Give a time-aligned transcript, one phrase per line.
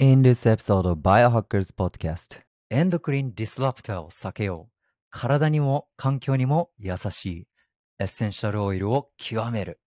[0.00, 4.72] In this episode of Biohackers Podcast, エンドクリンディスラプターを避けよう。
[5.10, 7.48] 体にも環境にも優しい
[7.98, 9.80] エッセンシャルオイルを極める。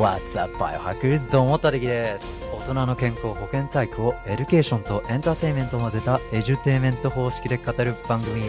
[0.00, 1.30] What's up, Biohackers?
[1.30, 2.26] どうも、タデキです。
[2.54, 8.44] 大人の健康保健体育をエデュケーションとエンターテインメントを混ぜたエデュテイメント方式で語る番組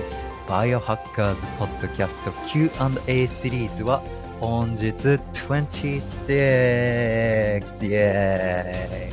[0.48, 2.16] Biohackers Podcast
[2.48, 4.02] Q&A シリーズは
[4.40, 6.00] 本日26イ
[6.32, 9.12] エーイ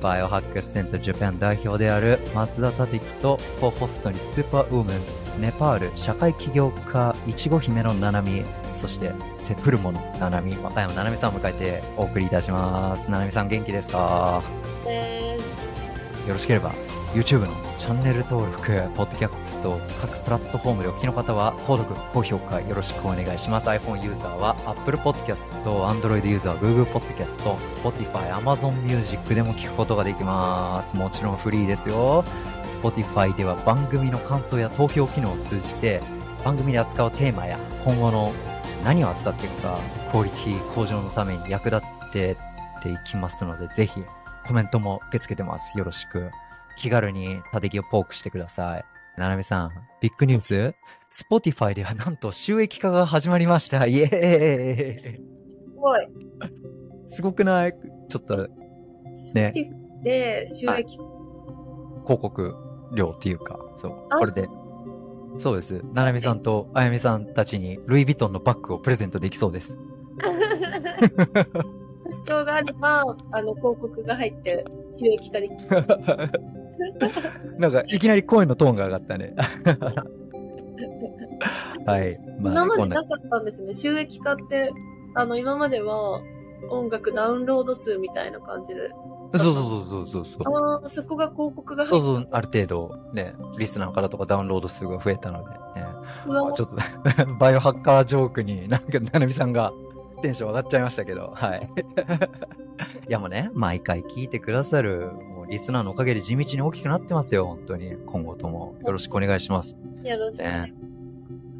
[0.00, 8.44] バイオハッカーセンタージャパン代表である松田立樹とコホストにスーパーウーマンネパール社会起業家いちご姫のななみ
[8.76, 14.42] そしてセプルモのななみ和歌山ななみさんを迎えてお送りいたしますななみさん元気ですか？
[16.26, 16.72] よろしければ
[17.14, 18.62] YouTube のチャンネル登録、
[18.96, 23.68] ポッドキャスト各プラットフォームでお聞きの方は購読、高評価よろしくお願いします。
[23.68, 27.38] iPhone ユーザーは Apple Podcast、Android ユーザーは Google Podcast、
[27.80, 30.96] Spotify、Amazon Music でも聞くことができます。
[30.96, 32.24] もちろんフリーですよ。
[32.82, 36.02] Spotify では番組の感想や投票機能を通じて
[36.44, 38.32] 番組で扱うテーマや今後の
[38.84, 39.78] 何を扱っていくか
[40.12, 44.00] クオリティ向上のために役立ってっていきますのでぜひ
[44.46, 45.76] コメントも受け付けてます。
[45.76, 46.30] よろしく。
[46.78, 48.84] 気軽にたてきをポークしてください。
[49.16, 49.70] ななみさん、
[50.02, 50.74] ビッグニュース
[51.10, 53.86] ?Spotify ではなんと収益化が始まりました。
[53.86, 55.20] イエーイす
[55.74, 56.06] ごい。
[57.08, 57.72] すごくない？
[58.10, 58.46] ちょっと
[59.34, 59.52] ね
[60.02, 60.98] で、収益、
[62.04, 62.54] 広告
[62.94, 64.46] 料っていうか、そう、あこれで。
[65.38, 65.82] そうです。
[65.92, 69.78] ななみさんとあやみさんたちにルイ・ヴィトンのバッグをプレゼントできそうです。
[72.08, 75.60] 主張があれば、あの、広告が入って収益化できる。
[77.58, 79.34] なんか、いきなり声のトーンが上がったね。
[81.86, 82.18] はい。
[82.40, 83.74] まあ、今までなかったんですね。
[83.74, 84.70] 収益化って、
[85.14, 86.20] あの、今までは
[86.70, 88.90] 音楽ダウンロード数みたいな感じで。
[89.34, 90.76] そうそうそうそうそう。
[90.78, 95.86] ああ、そこが広告がそうそう、ある程度ね、リスナーからとかダウンロード数が増えたので、ね、
[96.26, 96.66] ちょっと、
[97.38, 99.72] バイオハッカージョークになんか、ななみさんが
[100.22, 101.68] テンション上がっちゃいましたけど、はい。
[103.08, 107.96] いやもうね、毎回聞いてくださる、もうリスナーのおかげで地道に大きくなってますよ、本当に。
[108.06, 109.76] 今後ともよろしくお願いします。
[110.02, 110.74] よろしくお願いし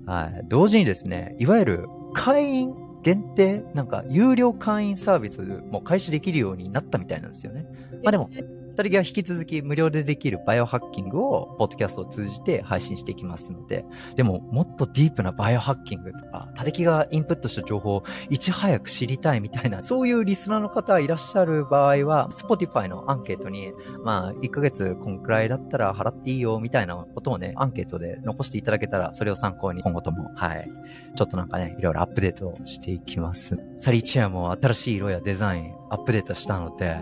[0.06, 0.44] はい。
[0.48, 5.40] 同時にですね、いわゆる会員限定、なんか有料会員サービス
[5.70, 7.64] も開始できるようになったみたいなんですよね。
[8.02, 8.30] まあでも、
[8.76, 23.72] 二人は引き続き無料でできるバイオハッキングをポッドキャストを通じて配信していきますので、でももっとディープなバイオハッキングとか、他敵がインプットした情報をいち早く知りたいみたいな、そういうリスナーの方いらっしゃる場合は、Spotify のアンケートに、
[24.04, 30.70] まあ、1ヶ月こんくらいだったら払っていいよみたいなことをね、アンケートで残していただけたら、それを参考に今後とも、はい、
[31.14, 33.58] ちょっとなんかね、いろいろアップデートしていきます。
[33.78, 36.98] サリーチェアも新しい色やデザインアップデートしたので、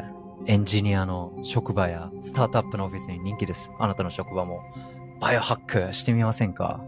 [0.46, 3.70] エンジニアの職場やスタートアップのオフィスに人気です。
[3.78, 4.60] あなたの職場も
[5.18, 6.84] バイオハックしてみませんか？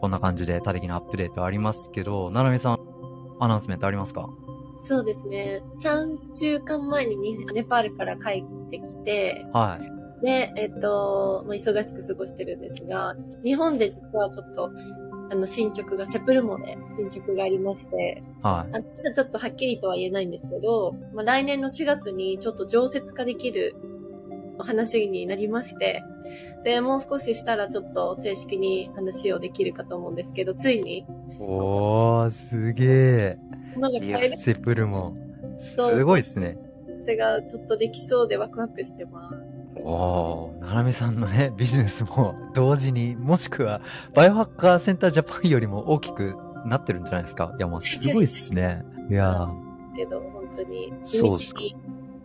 [0.00, 2.78] こんな感じで多的なアップデートありますけど、ななみさん、
[3.38, 4.28] アナウンスメントありますか？
[4.80, 5.62] そうですね。
[5.74, 9.78] 3週間前ににネパールから帰ってきて、は
[10.22, 10.24] い。
[10.24, 13.14] で、えっと、まあ、忙しく過ごしてるんですが、
[13.44, 14.70] 日本で実はちょっと、
[15.30, 18.76] あの、進捗が、セプルモで進捗がありまして、はい。
[19.04, 23.76] あちょっとはっきりとは言えないんですけど、まあ、来年の4月にちょっと常設化できる
[24.58, 26.02] 話になりまして、
[26.64, 31.06] で、もう少ししたらちょっと正式に話をできるかと思うんですけど、ついに、
[31.38, 33.38] おー、すげえ。
[33.76, 35.14] のがい変えるや、セプルも、
[35.58, 36.58] すごいですね。
[37.00, 39.49] 話がちょっとできそうでワクワクしてます。
[39.84, 43.80] おー、ななみさんのね、 ビジネスも同時に、もしくは、
[44.14, 46.36] バイオハッカーセンタージャパンよりも大きく
[46.66, 47.52] なってるんじゃないですか？
[47.56, 48.84] いや、もうすごいっすね。
[49.08, 49.48] いや
[49.96, 51.76] けど、本当に、地道そうですかに、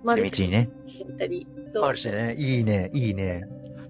[0.06, 0.70] ー、地道にね。
[1.00, 2.36] やったり、そうあるしね。
[2.38, 3.44] いいね、いいね。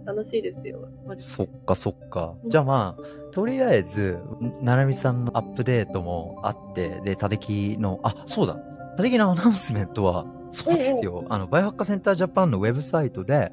[0.06, 0.88] 楽しいですよ。
[1.07, 2.36] マルチそっかそっか。
[2.48, 4.19] じゃあまあ、とりあえず、
[4.62, 8.56] ななみさんのアップデートもあって、で、たできの、あ、そうだ。
[8.98, 10.25] たできのアナウンスメントは、
[10.56, 11.25] そうですよ。
[11.30, 13.52] あの、バイオハッカーセンタージャパンのウェブサイトで、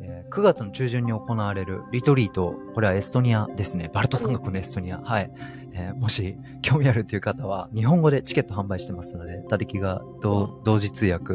[0.00, 3.90] えー9月の中旬に行われるリトリート、これはエストニアですね。
[3.92, 4.98] バルト三国のエストニア。
[5.02, 5.30] はい。
[5.74, 11.34] えーもし興味あるという方は、日本語でチケット販売してますので、たできが同同時通訳、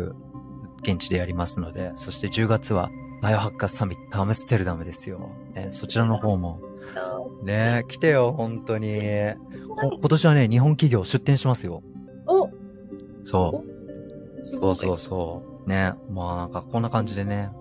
[0.82, 2.90] 現地でやりますので、そして10月は、
[3.22, 5.30] バイオハッカーサミットアムステルダムですよ。
[5.56, 6.60] えーそちらの方も。
[7.44, 9.00] ね来てよ、本当に。
[9.76, 11.84] こ今年はね、日本企業出展しますよ。
[12.26, 12.50] お
[13.26, 13.77] そう。
[14.48, 15.70] そうそうそう。
[15.70, 15.94] ね。
[16.10, 17.52] まあなんかこんな感じでね、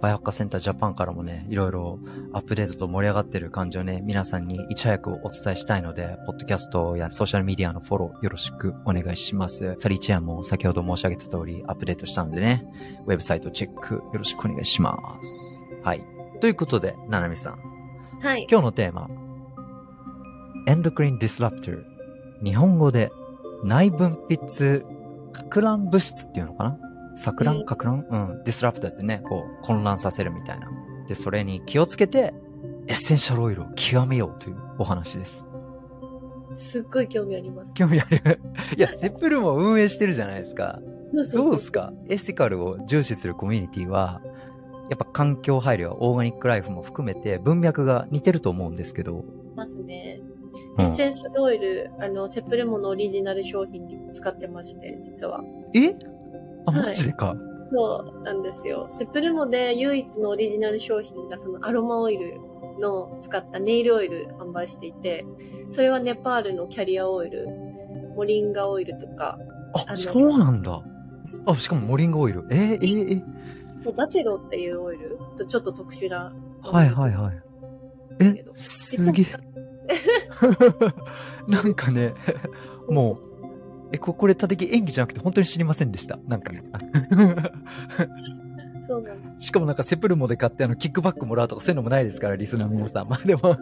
[0.00, 1.98] バイオハッカーセンタージャパンからもね、いろいろ
[2.32, 9.74] アップデートと盛り上がってる感じをね、皆さんにいち早くお伝えしたいので、ポッドキャストやソーシャルメディアのフォローよろしくお願いします。
[9.78, 12.66] サリーチェアンも先ほど申し上げた通りアップデートしたのでね、
[13.06, 15.64] ウェブサイトチェックよろしくお願いします。
[15.82, 16.04] はい。
[16.40, 17.58] ということで、ななみさん、
[18.20, 18.46] はい。
[18.50, 19.08] 今日のテーマ、
[20.66, 21.82] エンドクリンディスラプター。
[22.44, 23.10] 日本語で
[23.64, 24.84] 内分泌
[25.44, 26.78] か乱物質っていうのかな？
[27.16, 27.66] 錯乱うん？
[27.66, 28.42] か乱うん。
[28.44, 30.68] ディスラプターってね、こう混乱させるみたいな。
[31.08, 32.34] で、それに気をつけて、
[32.88, 35.44] エッセンシャルオイルを極めようというお話です。
[36.54, 37.74] すっごい興味あります。
[37.74, 38.40] 興味ある？
[38.76, 40.78] いや、セプルも運営してるじゃないですか。
[41.12, 41.92] そうそうそうどうですか？
[42.08, 44.20] エスティカルを重視するコミュニティは、
[44.88, 49.24] やっぱ環境配慮、オーガニックライフも含めて文脈が似てると思うんですけど。
[49.56, 50.20] ますね。
[50.78, 55.42] うんエッセンシャルオイル、あの、セプレモのオリジナル商品に使ってまして、実は。
[55.74, 55.94] え？
[56.66, 57.34] あ、はいマジでか。
[57.72, 58.86] そうなんですよ。
[58.90, 62.40] セプレモで唯一のオリジナル商品がそのアロマオイル
[62.80, 65.24] の使ったネイルオイル販売していて、
[65.70, 67.48] それはネパールのキャリアオイル、
[68.14, 69.38] モリンガオイルとか、
[69.74, 70.82] あそうなんだ。
[71.46, 72.46] あ、しかもモリンガオイル。
[72.50, 73.22] えー、えー、
[73.88, 76.32] えダテロっていうオイルとちょっと特殊な。
[76.62, 77.42] ー、はいはいはい。
[78.20, 79.26] え、すげえ。
[81.48, 82.14] なんかね、
[82.88, 83.26] もう、
[83.92, 86.18] え、ここれ、たてき演技じゃなくて本当に知りませんでした。
[86.26, 86.62] なんかね。
[88.86, 89.42] そうなんです。
[89.42, 93.08] しかもなんかセプルモで買ってあの、キックバックもらうとかそういうのもないですから、リスナーの皆さん。
[93.08, 93.56] まあでも、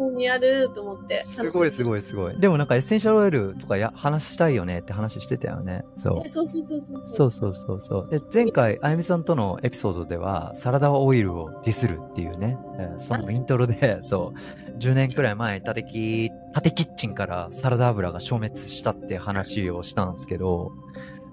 [0.00, 1.22] もうやると思って。
[1.22, 2.38] すごいすごいすごい。
[2.40, 5.84] でもなんかエッセンシャルオイルとかや話したいよねって話してたよね。
[5.98, 6.28] そうえ。
[6.28, 7.00] そうそうそうそう。
[7.00, 8.08] そうそうそうそう。
[8.10, 20.72] で、前回、あゆみさんとのエピソードでは、サラダオイルをディスるっていうね、えーそのイントロで、 そう、10年くらい前に縦キ、縦キッチンからサラダ油が消滅したって話をしたんですけど、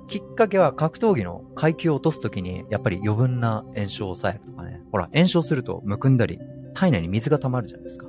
[0.08, 4.82] きっかけは格闘技の階級を落とすときに、やっぱり余分な炎症を抑えるとかね。
[4.92, 6.40] ほら、炎症するとむくんだり、
[6.78, 8.08] 体内に水が溜まるじゃないですか。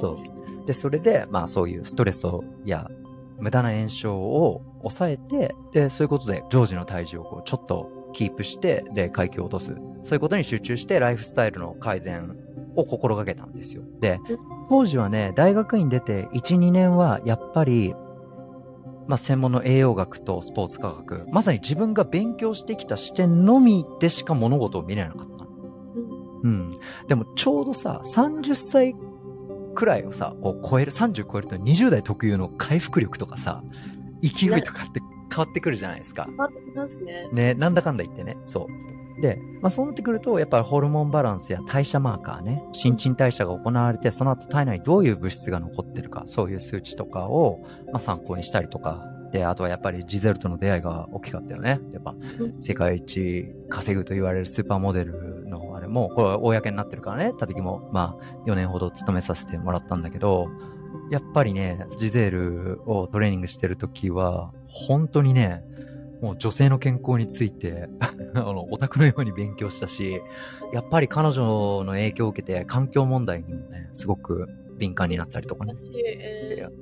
[0.00, 0.20] そ
[0.64, 0.66] う。
[0.66, 2.90] で、それで、まあそういうストレスをや
[3.38, 9.76] 無駄な炎症を抑えて、で、そういうことで常時の体重をこうちょっとキープして、で、階級を落とす。
[10.02, 12.36] そういうことに集中してライフスタイルの改善
[12.74, 13.82] を心がけたんですよ。
[14.00, 14.38] でうん、
[14.68, 17.94] 当時はね、大学院出て1、2年はやっぱり、
[19.06, 25.33] まあ専門の栄養学とスポーツ科学、まさに自分が勉強してきた視点のみでしか物事を見れなかった。
[26.44, 26.70] うんうん。
[27.08, 28.94] でもちょうどさ、30歳
[29.74, 33.62] くらいをさ、こう超える、30超えると20代特有の回復力とかさ、
[34.22, 35.00] 勢いとかって
[35.30, 36.26] 変わってくるじゃないですか。
[36.26, 37.28] 変わってきますね。
[37.32, 38.36] ね、なんだかんだ言ってね。
[38.44, 38.66] そ
[39.18, 39.20] う。
[39.20, 47.60] で、まあそうなってくると、やっぱりホルモンバランスや代謝マーカーね、新陳代謝が行われて、その後体内にどういう物質が残ってるか、そういう数値とかを、
[47.92, 51.80] まあ参考にしたりとか、で、あとはやっぱりジゼルとの出会いが大きかったよね。
[51.90, 52.14] やっぱ、
[52.60, 60.46] 世界一稼ぐと言われるスーパーモデルのあれも、これは公になってるからね、たてきも、まあ、4年ほど勤めさせてもらったんだけど、
[61.10, 65.64] やっぱりね、ジゼルをトレーニングしてるときは、本当にね、
[66.22, 67.88] もう女性の健康について、
[68.34, 70.22] あの、オタクのように勉強したし、
[70.72, 75.72] やっぱり彼女の影響を受けて環境問題にもね、すごく敏感になったりとかね。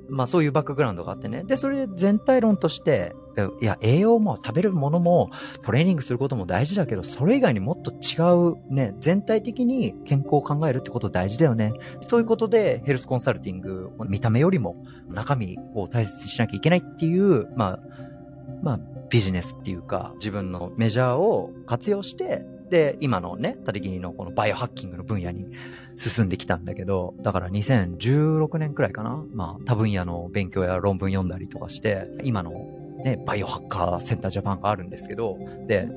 [0.09, 1.43] まあそういうバックグラウンドがあってね。
[1.43, 3.15] で、それで全体論として、
[3.61, 5.31] いや、栄養も食べるものも
[5.63, 8.21] トレーニングすることも大事だけど、それ以外にもっと違
[8.51, 11.73] うね、全体的に健康を考えるってこと大事だよね。
[12.01, 17.79] そういうことでヘルスコンサルティング、見た目よりも中身を大切にしなきゃいけないっていう、まあ、
[18.61, 25.45] まあ、ビジネスっていうか、自分のメジャーを活用して、で、今のね、タデギのこのバイオハッキングの分野に
[25.95, 29.23] 進んできたんだけど、だから2016年くらいかな？
[29.31, 32.51] まあ、多分野の勉強や論文読んだりとかして、今の
[33.05, 35.37] ね、バイオハッカーセンタージャパンがあるんですけど、
[35.67, 35.87] で、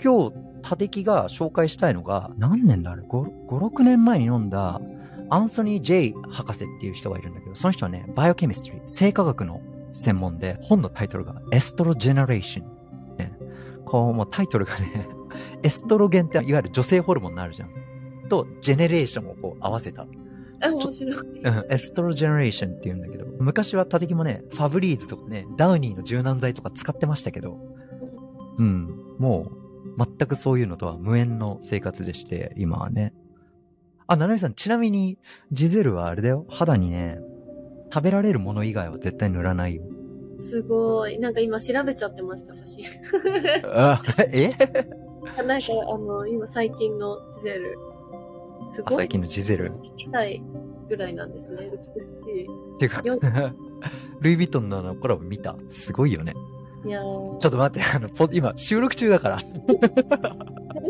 [0.00, 4.80] 今日、タデキが紹介したいのが、何年だあれ ?5、5 6年前に読んだ、
[5.28, 9.60] アンソニー・ジェイ博士っていう人がいるんだけど、その人はね、 biochemistry、生化学の
[9.92, 13.16] 専門で、本のタイトルが Estrogeneration。
[13.16, 13.32] ね、
[13.84, 15.08] こう、もうタイトルがね、
[15.62, 17.70] エストロゲンっていわゆる女性ホルモンになるじゃん。
[18.28, 20.02] と、ジェネレーションをこう合わせた。
[20.02, 20.06] ー、
[20.68, 21.40] あ、面白い。
[21.40, 27.58] うん、 Estrogeneration って言うんだけど、昔はタデキもね、ファブリーズとかね、ダウニーの柔軟剤とか使ってましたけど、
[28.58, 28.88] うん、
[29.18, 29.50] も
[29.98, 33.12] う、全くそういうのとは無縁の生活でして、今はね。
[34.06, 35.18] あ、ななみさん、ちなみに、
[35.50, 36.46] ジゼルはあれだよ。
[36.48, 37.18] 肌にね、
[37.92, 39.82] 食べられるもの以外は絶対塗らないよ。
[40.40, 41.18] すごい。
[41.18, 42.84] なんか今調べちゃってました、写真。
[43.66, 44.02] あ、
[44.32, 44.52] え？
[45.22, 47.78] なんか、あの、今最近のチゼル。
[48.68, 48.94] すごい。
[48.94, 50.42] あ最近のジゼル？2歳
[50.88, 51.70] ぐらいなんですね。
[51.70, 52.44] 美しい。
[52.44, 53.18] っていうかよ、
[54.20, 55.56] ルイ・ヴィトンのあのコラボ見た？
[55.68, 56.34] すごいよね。
[56.84, 59.38] いやーちょっと待って、あの、ポ今、収録中だから。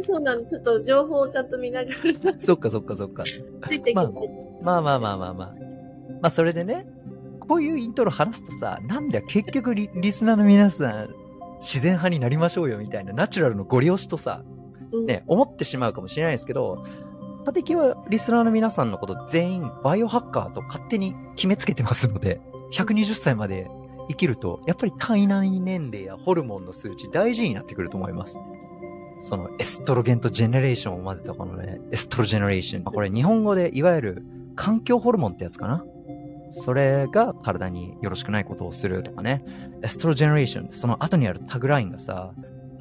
[0.05, 0.45] そうなの。
[0.45, 1.91] ちょっと情報をちゃんと見なが
[2.25, 3.25] ら そっかそっかそっか。
[3.69, 4.07] ついていきたい。
[4.63, 5.55] まあまあまあまあまあ。
[6.23, 6.87] まあそれでね、
[7.41, 11.15] こういうイントロ話すとさ、なんだよ、結局リリスナーの皆さん、
[11.63, 14.43] 自然派になりましょうよみたいなナチュラルのご利用しとさ、
[14.93, 16.85] うんね、思ってしまうかもしれないですけど、
[17.47, 22.41] 立木はリスナーの皆さんのこと全員バイオハッカーと勝手に決めつけてますので、
[22.73, 23.71] 120歳まで
[24.09, 28.39] 生きると、やっぱり体内年齢やホルモンの数値大事になってくると思います。
[29.21, 32.83] そのエストロゲンとジェネレーションを混ぜたこのね、 Estrogeneration。
[32.83, 34.27] これ日本語でいわゆる
[34.57, 35.85] 環境ホルモンってやつかな？
[36.53, 39.45] それが体によろしくないことをするとかね。
[39.83, 40.73] Estrogeneration。
[40.73, 42.33] その後にあるタグラインがさ、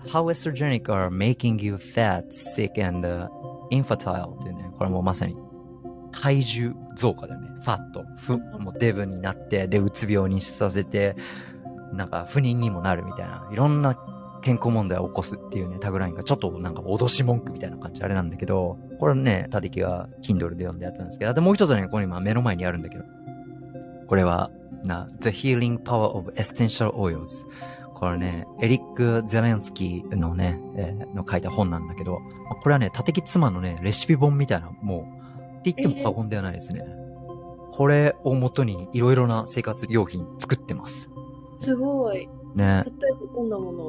[0.05, 3.07] How estrogenics are making you fat, sick and
[3.71, 4.35] infertile?
[4.35, 5.35] っていうね、これもまさに
[6.11, 7.49] 体重増加だよね。
[7.61, 8.03] ファット。
[8.17, 11.15] ふ、もうデブになって、で、うつ病にさせて、
[11.93, 13.97] なんか不妊にもなるみたいな、いろんな
[14.41, 23.03] 健康問題を起こすっていうね、タグラインがちょっとなんか脅し文句みたいな感じあれなんだけど、これね、たてきが Kindle で読んだやつなんですけど、あともう一つね、これ今目の前にあるんだけど、
[24.11, 24.51] これは、
[24.83, 27.45] な、The Healing Power of Essential Oils。
[27.93, 35.07] これね、エリック・ゼレンスキーのね、えーの書いた本なんだけど、まあこれはね、たてき妻のね、レシピ本みたいな、も
[35.55, 36.83] う、って言っても過言ではないですね。
[37.71, 41.09] これを元にいろいろな生活用品作ってます。
[41.61, 42.27] すごい。
[42.53, 42.83] ね。
[42.83, 43.83] 例えばこんなもの。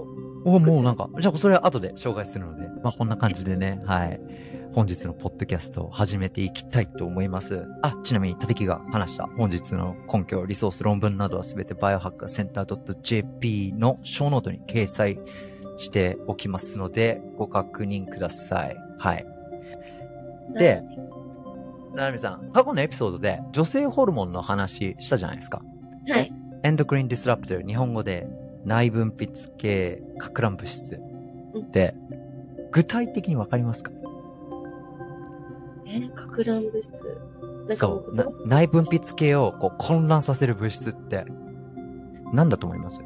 [0.45, 4.21] お、もうなんか、じゃあそれは後で紹介するので、まあこんな感じでね、はい。
[4.75, 7.67] 本日のポッドキャストを始めていきたいと思います。
[7.83, 15.19] あ、ちなみに、タデキが話した本日の根拠、リソース、論文などはすべてバイオハッカーセンター .jp の show note に掲載
[15.77, 18.77] しておきますので、ご確認ください。
[18.99, 19.27] はい。
[20.55, 20.83] で
[21.95, 25.61] ななみさん、過去のエピソードで女性ホルモンの話したじゃないですか。
[26.09, 26.33] はい。
[26.63, 28.27] エンドクリンディスラプトル、日本語で
[28.65, 30.99] 内分泌系かく乱物質
[31.59, 31.95] って、
[32.71, 33.91] 具体的にわかりますか？
[35.87, 36.81] え、かく乱物。
[36.81, 37.03] 質。
[37.69, 41.25] なんかもそう内分泌系をこう混乱させる物質って、
[42.33, 43.01] 何だと思います？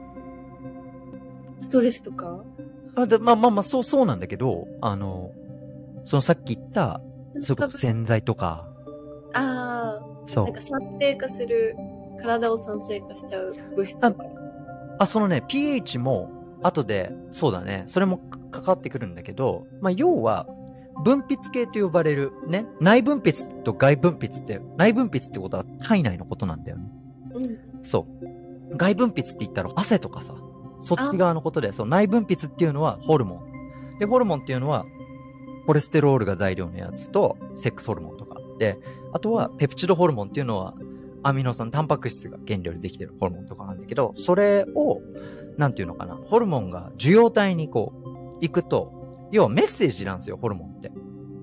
[1.60, 2.42] ストレスとか？
[2.94, 5.32] あでまあまあまあ、そうそうなんだけど、あの、
[6.04, 7.00] そのさっき言った、
[7.40, 8.68] それこそ洗剤とか、
[9.34, 10.44] ああ、そう。
[10.44, 10.60] なんか。
[10.60, 11.76] 酸性化する、
[12.18, 14.24] 体を酸性化しちゃう物質とか。
[14.98, 16.30] あ、そのね、pH も、
[16.62, 18.18] 後で、そうだね、それも
[18.50, 20.46] かかってくるんだけど、まあ、要は、
[21.04, 26.84] 分泌系と呼ばれる、ね、内分泌と外分泌って、内分泌ってことは体内のことなんだよね。
[27.34, 27.58] うん。
[27.82, 28.06] そ
[28.72, 28.76] う。
[28.76, 30.34] 外分泌って言ったら汗とかさ、
[30.80, 33.98] そっち側のことで、そう、内分泌っていうのはホルモン。
[33.98, 34.84] で、ホルモンっていうのは、
[35.66, 38.36] コレステロールが材料のやつと、セックスホルモンとか。
[38.58, 38.78] で、
[39.12, 40.74] あとは、ペプチドホルモンっていうのは、
[41.22, 45.00] アミノ酸、タンパク質が原料でできてるホルモンとかなんだけど、それを、
[45.56, 48.92] なんていうのかな、ホルモンが受容体にこう、行くと、
[49.36, 50.90] 要はメッセージなんですよ、ホルモンって。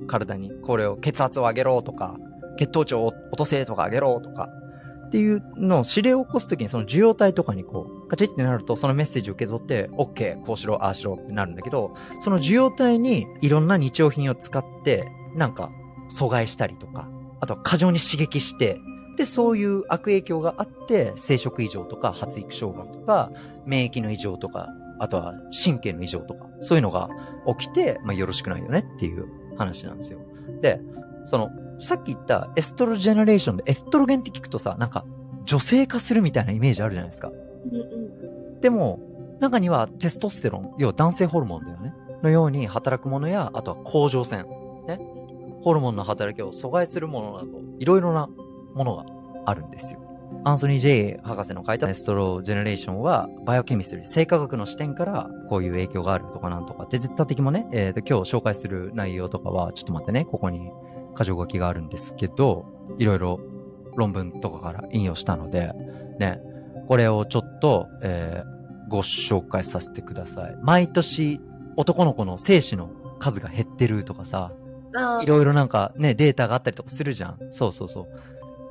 [0.07, 2.17] 体に、これを血圧を上げろとか、
[2.57, 4.49] 血糖値を落とせとか上げろとか、
[5.07, 15.03] っていうのを指令を起こすときにその受容体とかにこう、カチッってなるとそのメッセージを受け取って、OK、こうしろ、ああしろってなるんだけど、その受容体にいろんな日用品を使って、
[15.35, 15.69] なんか
[16.09, 17.07] 阻害したりとか、
[17.41, 18.79] あとは過剰に刺激して、
[19.15, 23.29] で、そういう悪影響があって、生殖異常とか発育障害とか、
[23.65, 24.67] 免疫の異常とか、
[25.03, 27.09] あとは神経の異常とか、そういうのが
[27.57, 30.19] 起きて、まあよろしくないよねっていう話なんですよ。
[30.61, 30.79] で、
[31.25, 35.03] その、さっき言った Estrogeneration でエストロゲンって聞くとさ、なんか
[35.43, 37.29] 女性化するみたいなイメージあるじゃないですか。
[37.29, 37.31] う
[37.69, 37.83] んう
[38.57, 38.61] ん。
[38.61, 39.01] でも、
[39.41, 41.93] 中にはテストステロン、要は男性ホルモンだよね。
[42.23, 44.45] のように働くものや、あとは甲状腺。
[44.87, 45.01] ね。
[45.63, 47.47] ホルモンの働きを阻害するものなど、
[47.79, 48.29] いろいろな
[48.73, 49.05] ものが
[49.43, 49.99] あるんですよ。
[50.45, 56.85] アンソニー・ジェイ博士の書いた Estrogeneration は、 biochemistry、生化学の視点から、こういう影響があるとかなんとか。
[56.89, 60.71] で、タデキもね、えーと、今日紹介する内容とかは、ちょっと待ってね、ここに
[61.17, 62.65] 箇条書きがあるんですけど、
[62.97, 63.39] いろいろ
[63.95, 65.71] 論文とかから引用したので、
[66.19, 66.41] ね、
[66.87, 68.53] これをちょっと、えー
[68.93, 70.55] ご紹介させてください。
[70.61, 71.41] 毎年、
[71.77, 74.51] 男の子の精子の数が減ってるとかさ、
[75.23, 77.39] い、ろいろなんかね、データがあったりとかするじゃん。
[77.49, 78.07] そうそうそう。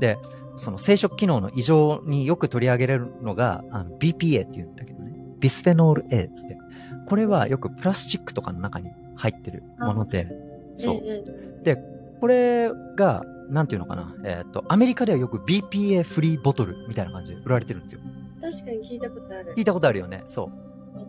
[0.03, 0.19] で、
[0.57, 5.13] その生殖機能の異常によく取り上げられるのが、あの BPA って言うんだけどね。
[5.39, 6.59] ビスフェノール A って。
[7.07, 10.27] これはよくプラスチックとかの中に入ってるもので、
[10.75, 10.95] そう。
[10.97, 11.25] んん
[12.21, 14.13] これが、なんていうのかな。
[14.25, 18.01] えーっと、アメリカではよく BPA フリーボトルみたいな感じで売られてるんですよ。
[18.41, 19.55] 確かに聞いたことある。
[19.57, 20.25] 聞いたことあるよね。
[20.27, 20.51] そ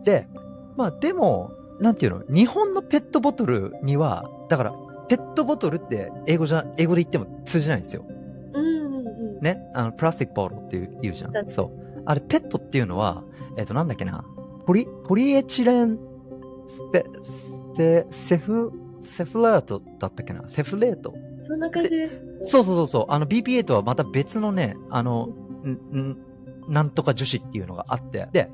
[0.00, 0.04] う。
[0.04, 0.28] で、
[0.76, 2.22] まあでも、なんていうの？
[2.32, 4.74] 日本のペットボトルには、だから、
[5.08, 8.04] ペットボトルって英語じゃ、英語で言っても通じないんですよ。
[8.54, 9.06] うんうん
[9.36, 9.40] うん。
[9.40, 9.60] ね。
[9.74, 11.46] あの、プラスティックボトルっていう言うじゃん。
[11.46, 12.02] そう。
[12.06, 13.24] あれ、ペットっていうのは、
[13.56, 14.24] えっ、と、なんだっけな。
[14.66, 15.98] ポリ、ポリエチレン、
[16.92, 17.04] セ、
[17.76, 18.72] セ、セフ、
[19.04, 22.22] セフレートだったっけなセフレートそんな感じです。
[22.44, 23.06] そうそうそうそう。
[23.08, 25.28] あの BPA とはまた別のね、あの、
[25.64, 26.16] ん、ん、
[26.68, 28.28] なんとか樹脂っていうのがあって。
[28.32, 28.50] で、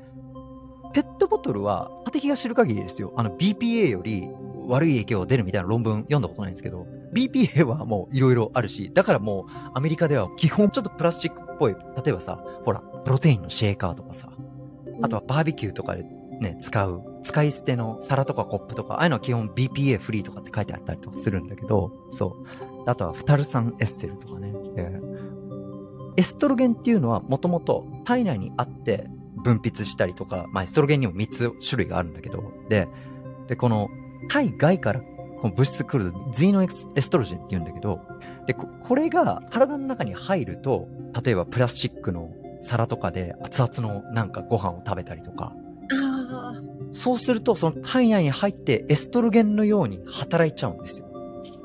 [0.93, 3.13] ペットボトルは、敵が知る限りですよ。
[3.15, 4.29] あの BPA より
[4.67, 14.29] 悪い影響が出るみたいな論文読んだことないんですけど、BPA はもういろいろあるし、だからもうアメリカでは基本ちょっとプラスチックっぽい、例えばさ、ほら、プロテインのシェーカーとかさ、
[15.01, 16.03] あとはバーベキューとかで
[16.39, 22.89] ね、使う、使い捨ての皿とかコップとか、ああいうのは基本 BPA フリーとかって書いてあったりとかするんだけど、そう。
[22.89, 24.53] あとはフタル酸エステルとかね。
[26.17, 29.07] エストロゲンっていうのはもともと体内にあって
[29.43, 32.87] 分泌したりとか、まあエストロゲンにも3つ種類があるんだけど、で、
[33.47, 33.89] で、この
[34.29, 35.01] 体外から
[35.41, 37.99] この物質来るズイノエストロジンって言うんだけど、
[38.45, 40.87] で、ここれが体の中に入ると、
[41.23, 42.31] 例えばプラスチックの
[42.61, 45.53] 皿とかで熱々のなんかご飯を食べたりとか、
[45.91, 46.61] あ
[46.93, 51.07] そうするとその体内に入ってエストロゲンのように働いちゃうんですよ。
[51.13, 51.19] あ。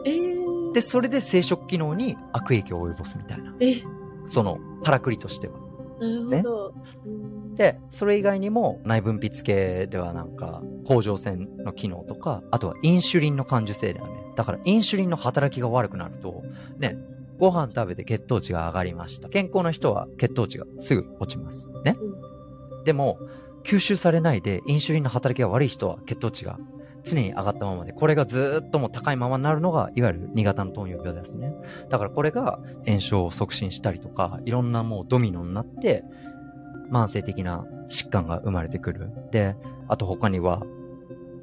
[0.06, 3.54] えー、で、それで生殖機能に悪影響を及ぼすみたいな。
[3.61, 3.83] え、
[4.26, 5.66] その、からくりとしては。
[6.00, 6.75] なるほど。
[7.05, 14.12] うんで、それ以外にも内分泌系ではなんか、甲状腺の機能とか、あとはインシュリンの感受性だよね。
[14.37, 16.43] だからインシュリンの働きが悪くなると、
[16.79, 16.97] ね、
[17.38, 19.29] ご飯食べて血糖値が上がりました。
[19.29, 21.69] 健康な人は血糖値がすぐ落ちます。
[21.83, 21.97] ね。
[22.85, 23.19] でも、
[23.65, 26.59] 吸収されないでインシュリンの働きが悪い人は血糖値が
[27.09, 31.55] 常に上がったままで、これがずっともう高いままになるのが、いわゆる2型の糖尿病ですね。
[31.91, 36.05] だからこれが炎症を促進したりとか、いろんなもうドミノになって、
[36.91, 39.11] 慢性的な疾患が生まれてくる。
[39.31, 39.57] で、
[39.89, 40.63] あと他には、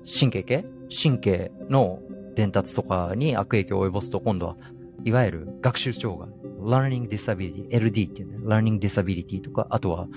[0.06, 0.66] 神経系？
[0.90, 2.00] 神経の
[2.36, 4.58] 伝達とかに悪影響を及ぼすと、今度は、
[5.04, 6.30] いわゆる学習障害、
[6.62, 10.08] learning disability、LD っていうね、learning disability とか、あとは、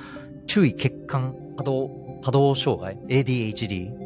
[0.47, 1.91] 注意欠陥多動、
[2.23, 4.06] 多動障害、ADHD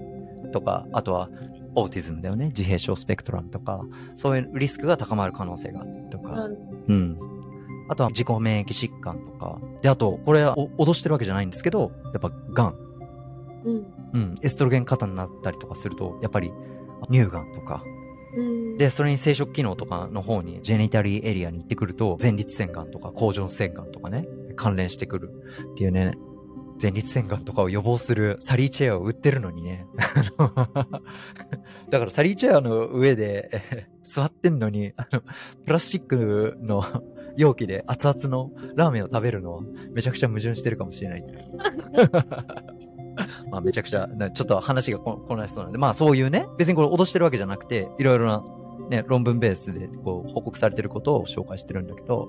[0.50, 1.28] とか、あとは、
[1.74, 2.46] オーティズムだよね。
[2.46, 3.80] 自閉症スペクトラムとか、
[4.16, 6.48] そういうリスクが高まる可能性があったりとか、あ
[6.88, 7.18] うん。
[7.88, 9.60] あとは自己免疫疾患とか。
[9.82, 12.74] で、あと、これはお脅してるわけじゃないんですけど、やっぱ、癌。
[13.64, 13.86] うん。
[14.12, 14.34] うん。
[14.42, 16.52] エストロゲン過多になったりとかすると、やっぱり、
[17.10, 17.82] 乳がんとか。
[18.36, 18.76] うん。
[18.76, 25.30] で、それに生殖機能とかの方に、ジェニタリーエリアに行ってくると、前立腺がんとか、甲状腺がんとかね、関連してくる
[25.72, 26.16] っていうね、
[26.80, 29.86] 前立腺がんとかを予防するサリーチェアを売ってるのにね。
[31.90, 35.22] だからサリーチェアの上でえ座ってんのに、あの、
[35.66, 36.82] プラスチックの
[37.36, 39.62] 容器で熱々のラーメンを食べるのは
[39.92, 41.24] めちゃくちゃ矛盾してるかもしれない。
[43.50, 48.44] まあめちゃくちゃ、なちょっと話がこ混乱しそうなんで、まあそういうね、別にこれ脅してるわけじゃなくて、いろいろな
[48.90, 52.28] ね、論文ベースでこう報告されてることを紹介してるんだけど、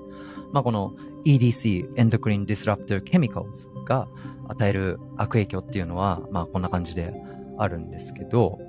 [0.54, 0.94] まあこの
[1.26, 4.08] EDC、Endocrine Disruptor Chemicals が
[4.48, 7.14] 与える悪影響っていうのは、まあこんな感じで
[7.58, 8.60] あるんですけど、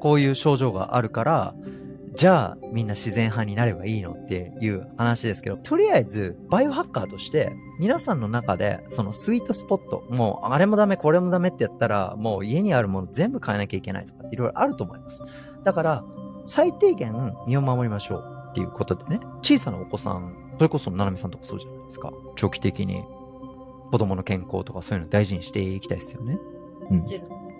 [0.00, 1.54] こういう症状があるから、
[2.14, 15.22] じゃあみんな自然派になればいいのっていう話ですけど、とりあえずバイオハッカーとして皆さんの中でそのスイートスポット、もうあれもダメこれもダメってやったらもう家にあるもの全部変えなきゃいけないとかっていろいろあると思います。
[15.62, 16.04] だから
[16.46, 22.12] 最低限身を守りましょうっていうことでね、小さなお子さん、それこそななみさんとかそうじゃないですか。
[22.36, 23.04] 長期的に
[23.90, 26.38] 子供の健康とかそういうの大事にしていきたいですよね。
[26.90, 27.04] うん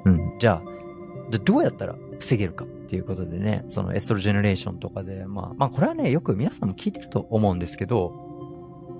[0.04, 0.38] うん。
[0.38, 8.26] じゃあ、でどうやったら防げるかっていうことでね、そのエストロジェネレーションとかで、まあ、まあこれはね、よく皆さんも聞いてると思うんですけど、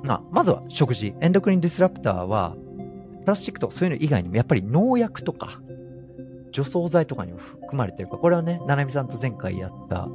[0.03, 1.14] まあ、まずは食事。
[1.20, 2.57] エンドクリンディスラプターは、
[3.25, 5.61] プラスチックとかそういうの以外にも、やっぱり農薬とか、
[6.57, 10.09] 除草剤とかにも含まれてるか、これはね、ななみさんと前回やった、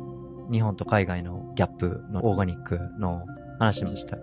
[0.52, 3.28] 日本と海外のギャップのオーガニックの
[3.60, 4.18] 話もした、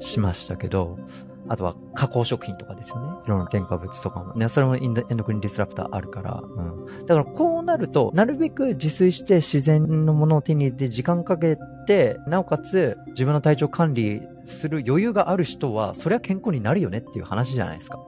[0.00, 0.98] しましたけど、
[1.46, 3.18] あとは加工食品とかですよね。
[3.26, 4.32] いろんな添加物とかも。
[4.32, 6.42] ね、それもエンドエンドクリンディスラプターあるから。
[6.42, 7.04] うん。
[7.04, 17.98] だからこうなると、なるべく自炊して自然のものを手に入れて時間かけて、なおかつ自分の体調管理する余裕がある人は、そりゃ健康になるよねっていう話じゃないですか。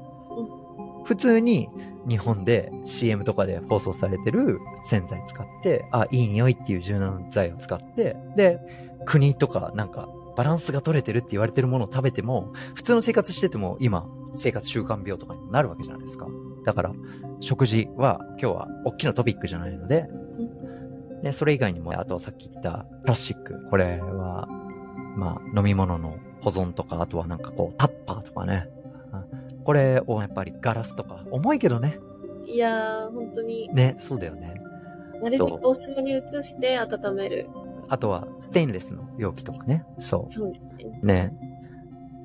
[1.11, 1.69] 普通に
[2.09, 8.61] 日本で CM とかで放送されてる洗剤使って、あ、いい匂いっていう柔軟剤を使って、で、
[9.07, 16.29] 国とかなんかバランスが取れてるって言われてるものを食べても、普通の生活してても今、生活習慣病とかにもなるわけじゃないですか。
[16.65, 16.93] だから、
[17.41, 20.07] 食事は今日は大きなトピックじゃないので、
[21.25, 23.67] で、それ以外にも、あとさっき言ったプラスチック。
[23.69, 24.47] これは、
[25.17, 28.69] まあ、飲み物の保存とか、あとはなんかこう、タッパーとかね。
[29.61, 31.99] あこれをやっぱりガラスとか、重いけどね。
[32.47, 34.61] いやー、本当に、ね、そうだよね。
[35.23, 37.49] なるべくお皿に移して温める。
[37.89, 39.85] あとは、ステンレスの容器とかね。
[39.99, 41.01] そそうですね。
[41.03, 41.07] う。
[41.07, 41.37] ね。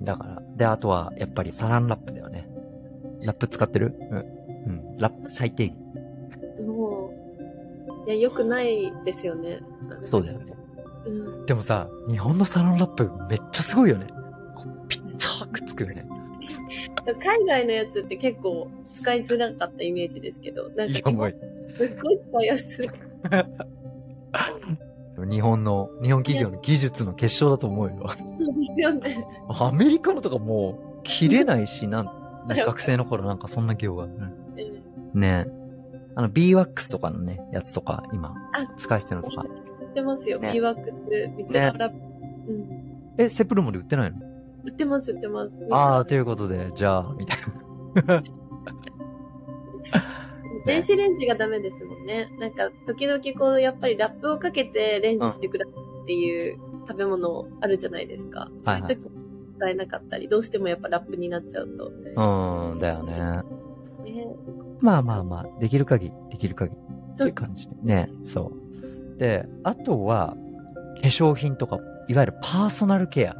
[0.01, 0.41] だから。
[0.55, 2.47] で、あとは、やっぱりサランラップだよね。
[3.23, 3.95] ラップ使ってる？
[4.11, 4.17] うん。
[4.17, 4.21] う
[4.93, 4.97] ん。
[4.97, 5.77] ラップ最低限。
[6.67, 7.11] も
[8.05, 9.59] う、いや、良くないですよね。
[10.03, 10.53] そうだよね。
[11.05, 11.45] うん。
[11.45, 14.07] でもさ、日本のサロンラップめっちゃすごいよね。
[14.55, 16.07] こうピッチャーくっつくよね。
[17.21, 22.89] 海外のやつって結構使いづらかったイメージですけど、なんかすっごい使いやすい。
[25.29, 28.05] 日本の、日本企業の技術の結晶だと思うよ。
[28.37, 29.25] そうですよね。
[29.47, 32.05] アメリカのとかもう、切れないし、なん、
[32.49, 34.03] ね学生の頃なんかそんな業が。
[34.05, 35.47] うんうんね
[36.17, 39.43] あの、B-Wax とかのね、やつとか、今、あ使い捨てのとか。
[39.43, 39.47] 知
[39.83, 40.39] ってますよ。
[40.39, 40.95] ねビーワックス、
[41.35, 41.91] 三つ葉ラ。
[43.17, 44.17] え、セプルモで売ってないの？
[44.65, 45.51] 売ってます、売ってます。
[45.71, 47.37] ああ、ということで、じゃあ、みたい
[48.07, 48.23] な。
[50.65, 52.27] 電子レンジがダメですもんね。
[52.39, 55.73] なんか、時々こう、やっぱりラップをかけてレンジしてください
[56.03, 58.49] っていう食べ物あるじゃないですか。
[58.65, 59.25] はいはいそういう時
[59.57, 61.87] 使えなかったり、どうしてもやっぱラップになっちゃうと。
[61.87, 63.13] うーん、だよね。
[64.03, 64.27] ね、
[64.81, 66.77] まあまあまあ、できる限り、できる限り。
[66.77, 67.75] ってそういう感じで。
[67.81, 68.51] ね、そ
[69.15, 69.19] う。
[69.19, 70.35] で、あとは、
[71.01, 73.35] 化粧品とか、いわゆるパーソナルケア。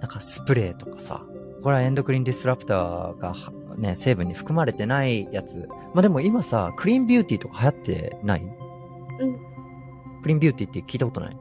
[0.00, 1.24] なんかスプレーとかさ。
[1.62, 5.68] これはエンドクリーンディスラプターがはね、成分に含まれてないやつ。
[5.94, 8.42] まあでも今さ、クリーンビューティーとか流行ってない？
[8.42, 9.38] うん。
[10.22, 11.36] クリーンビューティーって聞いたことない？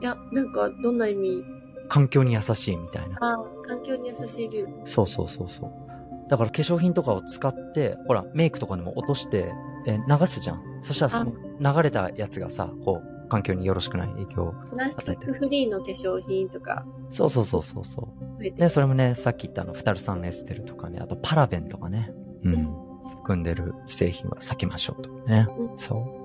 [0.00, 1.44] いや、なんか、どんな意味？
[1.88, 3.18] 環境に優しいみたいな。
[3.20, 4.86] ああ、環境に優しいビュー。
[4.86, 6.30] そうそうそうそう。
[6.30, 9.52] だから化粧品とかを使って、ほら、メイクとかにも落として、
[9.86, 10.62] えー流すじゃん。
[10.82, 14.52] そしたらその流れたやつがさ、こう、環境によろしくない影響を。
[14.70, 18.08] プラスチックフリーの化粧品とかそうそうそうそうそ
[18.38, 18.42] う。
[18.42, 22.12] ね、それもね、さっき言ったあの、フタル酸エステルとかね、あとパラベンとかね、
[22.44, 22.74] うん、
[23.08, 25.48] 含んでる製品は避けましょうとかね。
[25.58, 26.20] うんそ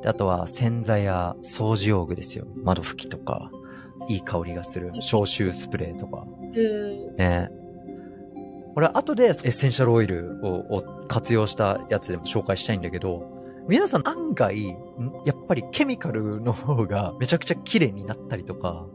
[0.00, 0.02] う。
[0.02, 2.46] で、あとは洗剤や掃除用具ですよ。
[2.62, 3.50] 窓拭きとか、
[4.08, 6.26] いい香りがする消臭スプレーとか。
[6.54, 6.60] う
[7.12, 7.16] ん。
[7.16, 7.50] ね。
[8.74, 13.35] これ後でエッセンシャルオイルをを活用したやつでも紹介したいんだけど、
[13.68, 14.76] 皆さん案外、ん？
[15.24, 18.86] やっぱりケミカルの方がめちゃくちゃ綺麗になったりとか、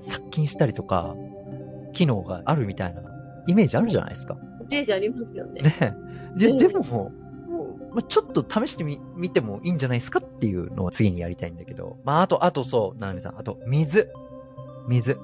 [0.00, 1.14] 殺菌したりとか、
[1.92, 3.02] 機能があるみたいな
[3.46, 4.36] イメージあるじゃないですか。
[4.62, 5.62] イメージありますよね。
[5.62, 5.96] ね。
[6.36, 7.12] で、うんでも、も
[7.90, 11.98] うまあ、ちょっと試してみ、見てもいいんじゃないですかっていうのを次にやりたいんだけど。
[12.04, 14.10] まあ、あと、あとそう、ななみさん、あと、水。
[14.88, 15.18] 水。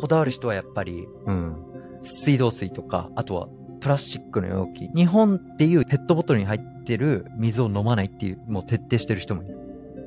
[0.00, 1.56] こだわる人はやっぱり、うん。
[2.00, 3.48] 水道水とか、あとは、
[3.80, 4.90] プラスチックの容器。
[4.94, 9.58] 日本っていうペットボトルに入ってる水を飲まないっていう、もう徹底してる人もいる。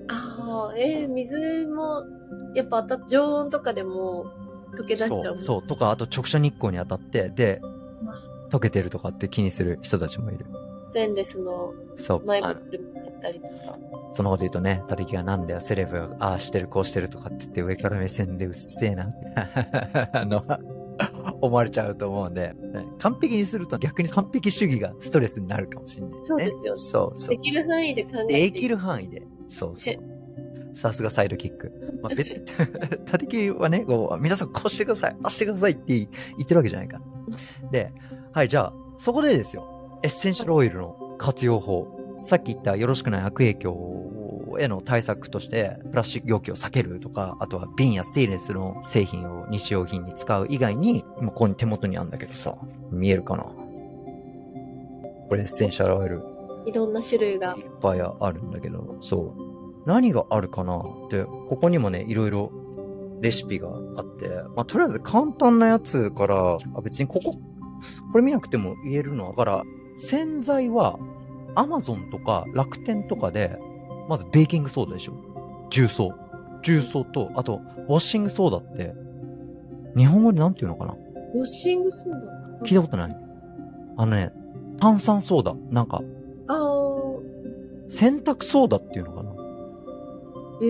[0.10, 2.04] ああ、えー、水も、
[2.56, 4.26] やっぱ当た常温とかでも
[4.78, 5.64] 溶け出しちゃそうう、そう。
[5.64, 7.62] とか、あと直射日光に当たって、で、
[8.50, 10.46] 溶けてるとかって気にする人たちもいる。
[10.84, 12.26] ステンレスのそう。
[12.26, 13.78] マイボあトルもやったりとか。
[14.12, 19.12] そのこと言うとね、たてきがなんだよ、セレブが、ああしてる、こうしてるとかって言って上から目線でうっせえな
[20.26, 20.46] の、
[21.42, 26.20] 思われちゃうと思うんで、ね完璧にすると逆に完璧主義がストレスになるかもしれない、ね。
[26.24, 27.38] そうですよそうそう。
[27.38, 28.34] できる範囲で考えて。
[28.34, 29.24] できる範囲で。
[29.50, 29.96] そうそう。
[30.74, 31.72] さすがサイドキック。
[32.02, 32.42] まあ、別に、
[33.06, 36.08] たてきはね、こう、皆さんこうしてください、ああしてくださいって言
[36.42, 37.70] ってるわけじゃないから。
[37.70, 37.94] で、
[38.32, 41.88] はい、じゃあ、そこでですよ、エッセンシャルオイルの活用法。
[42.22, 43.74] さっき言ったよろしくない悪影響
[44.60, 52.58] への対策として、プラスチック容器を避けるとか、あとは瓶やステンレスの製品を日用品に使う以外に、今ここに手元にあるんだけどさ、
[52.92, 53.44] 見えるかな？
[53.44, 56.24] これエッセンシャルオイル
[56.66, 57.62] いろんな種類がい。
[57.62, 59.54] っぱいあるんだけど、そう。
[59.86, 60.78] 何があるかな？
[60.78, 62.52] って、ここにもね、いろいろ
[63.20, 69.64] レシピがあって、まあ、とりあえず簡単なやつから、あ別にここ、これ見なくても言えるのは、だから、
[69.98, 70.98] 洗剤は、
[71.56, 73.58] アマゾンとか楽天とかで、
[74.08, 75.14] まずベーキングソーダでしょ？
[75.70, 76.14] 重曹。
[76.64, 78.94] 重曹と、あと、ウォッシングソーダって、
[79.98, 80.94] 日本語でなんて言うのかな？
[81.34, 82.66] ウォッシングソーダ？
[82.66, 83.18] 聞いたことない
[83.98, 84.32] あのね、
[84.80, 85.54] 炭酸ソーダ。
[85.70, 86.02] なんか、
[86.48, 86.58] ああ、
[87.90, 89.32] 洗濯ソーダっていうのかな？
[90.62, 90.70] ええ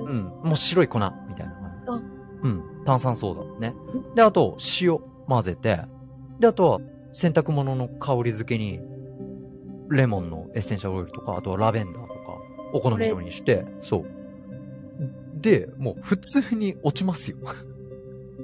[0.00, 0.24] うん。
[0.44, 1.04] もう白い粉み
[1.34, 1.92] たいな感じ。
[1.92, 2.02] あ
[2.42, 2.62] うん。
[2.84, 3.74] 炭酸ソーダね。
[4.14, 5.80] で、あと、塩混ぜて、
[6.40, 6.80] で、あとは、
[7.12, 8.80] 洗濯物の香り付けに、
[9.90, 12.11] レモンのエッセンシャルオイルとか、あとはラベンダー
[12.72, 14.04] お好み色にして、そう。
[15.40, 17.36] で、もう普通に落ちますよ。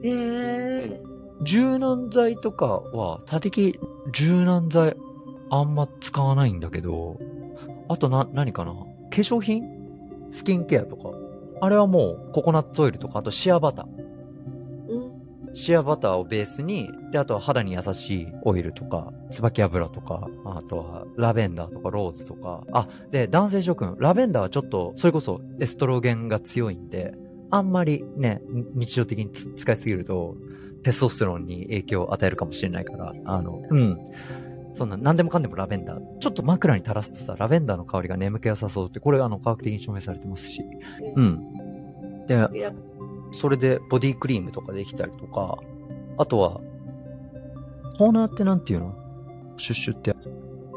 [0.03, 1.03] ええ
[1.43, 3.79] 柔軟剤とかは、他的
[4.13, 4.97] 柔軟剤
[5.51, 7.19] あんま使わないんだけど、
[7.89, 8.73] あとな、何かな？
[8.73, 9.63] 化粧品？
[10.31, 11.11] スキンケアとか。
[11.61, 13.87] あれはもうココナッツオイルとか、あとシアバター。
[15.49, 15.57] うん。
[15.57, 22.65] シアバターをベースに、で、あとは肌に優しいオイルとか、椿油とか、あとはラベンダーとかローズとか。
[22.73, 27.15] あ、で、男性諸君、ラベンダーはちょっと、それこそエストロゲンが強いんで、
[27.51, 28.43] あんまりね、
[28.75, 30.37] 日常的につ使いすぎると、
[30.83, 33.99] テストステロンに影響を与えるかもしれないから、あの、うん。
[34.75, 36.19] そんな何でもかんでもラベンダー。
[36.19, 40.63] ちょっと枕に垂らすとさ、ラベンダーの香りが眠気良さそうって、これあの科学的に証明されてますし。
[41.17, 41.21] う。
[41.21, 42.27] ん。
[42.27, 42.37] で、
[43.31, 45.59] それでボディクリームとかできたりとか、
[46.17, 46.61] あとは、
[47.99, 48.95] トーナーってなんていうの？
[49.57, 50.13] シュッシュって。
[50.13, 50.19] 化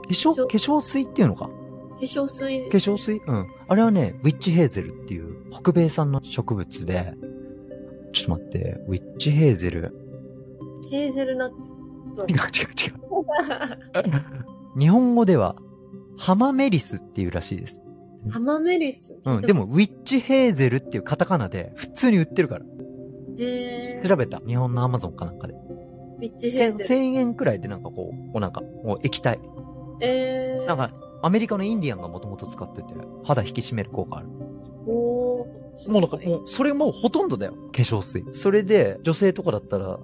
[0.09, 1.49] 粧、化粧水っていうのか？
[2.03, 2.69] ス化粧水。
[2.69, 3.21] 化粧水？
[3.27, 3.47] うん。
[3.67, 7.13] あれはね、ウィッチヘーゼルっていう北米産の植物で、
[8.11, 9.93] ちょっと待って、ウィッチヘーゼル。
[10.89, 11.73] ヘーゼルナッツ。
[12.27, 13.01] 違う違う違う。
[14.79, 15.55] 日本語では、
[16.17, 17.81] ハマメリスっていうらしいです。
[18.29, 19.15] ハマメリス。
[19.23, 19.41] うん。
[19.41, 22.65] でも、ウィッチヘーゼルっていうカタカナで、普通に売ってるから。
[23.38, 24.39] へー調べた。
[24.45, 25.53] 日本のアマゾンかなんかで。
[26.19, 26.89] ビッチヘー1000ゼル。
[26.89, 29.39] 1000円くらいでなんかこう、こうなんか、もう液体。
[30.01, 30.65] えー。
[30.65, 30.91] なんか、
[31.23, 34.27] アメリカのインディアンがもともと使ってて、肌引き締める効果ある。
[34.88, 35.47] お
[35.89, 37.53] もうなんかもう、それもうほとんどだよ。
[37.53, 38.23] 化粧水。
[38.34, 39.99] それで、女性とかだったら、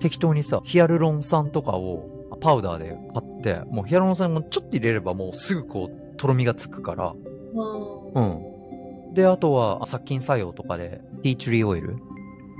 [0.00, 7.14] 適当にさ、ヒアルロン酸とかをパウダーで買って、もうヒアルロン酸もちょっと入れればもうすぐこう、とろみがつくから、わ
[7.54, 9.14] うーん。
[9.14, 11.96] で、あとは、殺菌作用とかで、ティーチュリーオイル、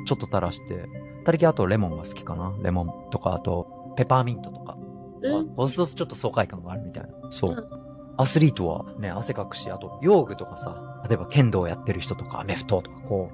[0.06, 0.86] ちょっと垂らして、
[1.24, 2.54] たりきあとレモンが好きかな。
[2.62, 4.76] レモンとか、あと、ペパーミントとか。
[5.22, 5.54] うん。
[5.56, 7.10] そうするとちょっと爽快感があるみたいな。
[7.30, 7.50] そう。
[7.52, 7.82] うん
[8.16, 13.30] アスリートはね、汗かくし、あと、用具とかさ、例えば剣道やってる人とか、アメフトとか、こ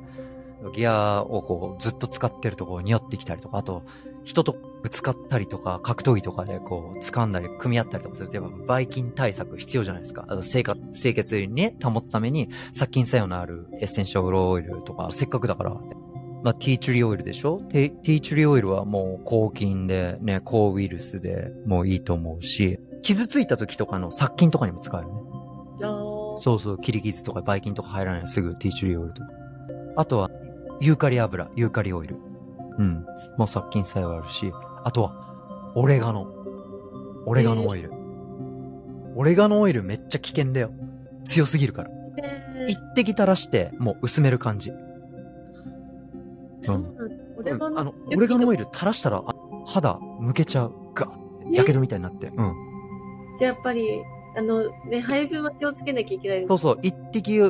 [0.62, 3.82] う、ギアをこう、ずっと使ってるとこう、匂ってきたりとか、あと、
[4.24, 10.24] 人とぶつかったりとか、格闘技とかでこう、掴んだり、組み合ったりとかすると、やっぱ、ばい菌対策必要じゃないですか。
[10.28, 15.70] あと、清潔、清潔にね、保つために、殺菌作用のあるエッセンシャルオイルとか、せっかくだから、
[16.44, 17.60] まあ、ティーチュリーオイルでしょ？
[17.68, 25.14] テティーチュリーオイルはもう抗菌で、ね、抗ウイルスでもういいと思うし、傷ついた時とかの殺菌とかにも使えるね。
[26.36, 29.28] そうそう、切り傷とかばい菌とか入らないすぐティーチュリーオイルとか。
[29.96, 30.30] あとは、
[30.80, 32.16] ユーカリ油、ユーカリオイル。
[32.78, 33.04] うん。
[33.36, 34.52] もう殺菌作用あるし、
[34.84, 36.26] あとは、オレガノ。
[37.26, 37.92] オレガノオイル。
[39.16, 40.70] オレガノオイルめっちゃ危険だよ。
[41.24, 41.90] 強すぎるから。
[42.22, 44.72] えー一滴垂らして、もう薄める感じ。
[46.60, 50.72] そうなんうんあの、オレガノオイル垂らしたら、あ肌むけちゃう。
[50.94, 51.56] ガーって。
[51.56, 52.26] やけどみたいになって。
[52.26, 52.52] うん。
[53.38, 54.02] じゃあやっぱり、
[54.36, 56.44] あの、ね、配分は気をつけなきゃいけない。
[56.48, 57.40] そうそう、一滴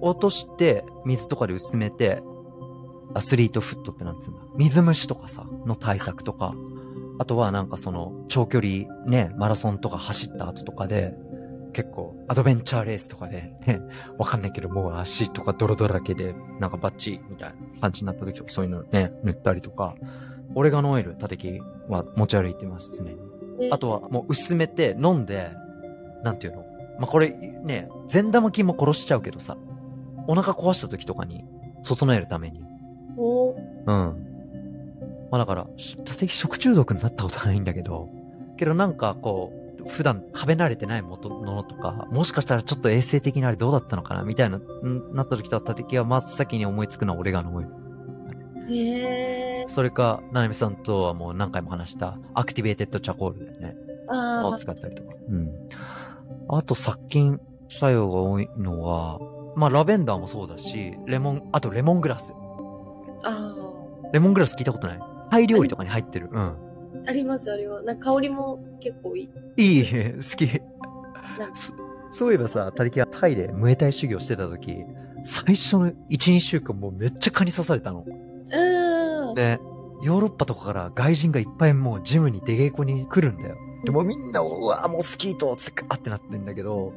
[0.00, 2.22] 落として、水とかで薄めて、
[3.14, 4.40] アスリートフットってなんつうんだ？
[4.56, 6.54] 水虫とかさ、の対策とか、
[7.18, 11.14] あとはなんかその、長距離ね、マラソンとか走った後とかで、
[11.72, 13.80] 結構、アドベンチャーレースとかで、ね、
[14.18, 19.94] わかんないけど、もう足とか泥だらけで、なんかバッチリみたいな感じになった時とか、そういうのね、塗ったりとか、
[20.54, 23.16] オレガノオイル、立木は持ち歩いてます、常に。
[23.58, 25.52] ねあとはもう薄めて飲んで、
[26.22, 26.64] なんていうの？
[26.98, 29.56] まあ、これね、善玉菌も殺しちゃうけどさ、
[30.26, 31.44] お腹壊した時とかに
[31.84, 32.62] 整えるために。
[33.16, 34.26] おーうん。
[35.30, 38.08] まあだから、し立木食中毒になったことないんだけど、
[38.56, 44.62] けどなんかこう、普段食べ慣れてないものとか、もしかしたらちょっと衛生的にあれどうだったのかなみたいな、ん
[45.14, 47.70] なった時とはタデキは真っ先に思いつくのはオレガノオイル。
[48.70, 49.64] へえ。
[49.68, 53.76] それか、ななみさんとはもう何回も話した、 activated charcoal だよね。
[54.08, 55.14] をああ、使ったりとか。
[55.28, 55.50] うん。
[56.48, 59.18] あと殺菌作用が多いのは、
[59.56, 62.32] まあラベンダーもそうだし、レモン、あとレモングラス。
[63.24, 63.54] あ
[64.12, 65.00] レモングラス聞いたことない？
[65.30, 66.28] タイ料理とかに入ってる。
[66.30, 66.40] うん。
[66.40, 66.56] あ、
[67.08, 67.84] ありますあります。
[67.84, 69.76] なんか香りも結構いい。
[69.78, 70.48] いい、好き
[71.54, 71.72] そ
[72.10, 74.76] そういえばさ、たりきはタイでムエタイ修行してた時、
[75.24, 78.04] 最初の1、2週間もうめっちゃ蚊に刺されたの。
[78.06, 79.34] うん。
[79.34, 79.58] で、
[80.02, 83.56] ヨーロッパとかから外人がいっぱいもうジムに出稽古に来るんだよ。
[83.84, 86.92] でもみんな、うわ、もうスキートつかってなってんだけど、も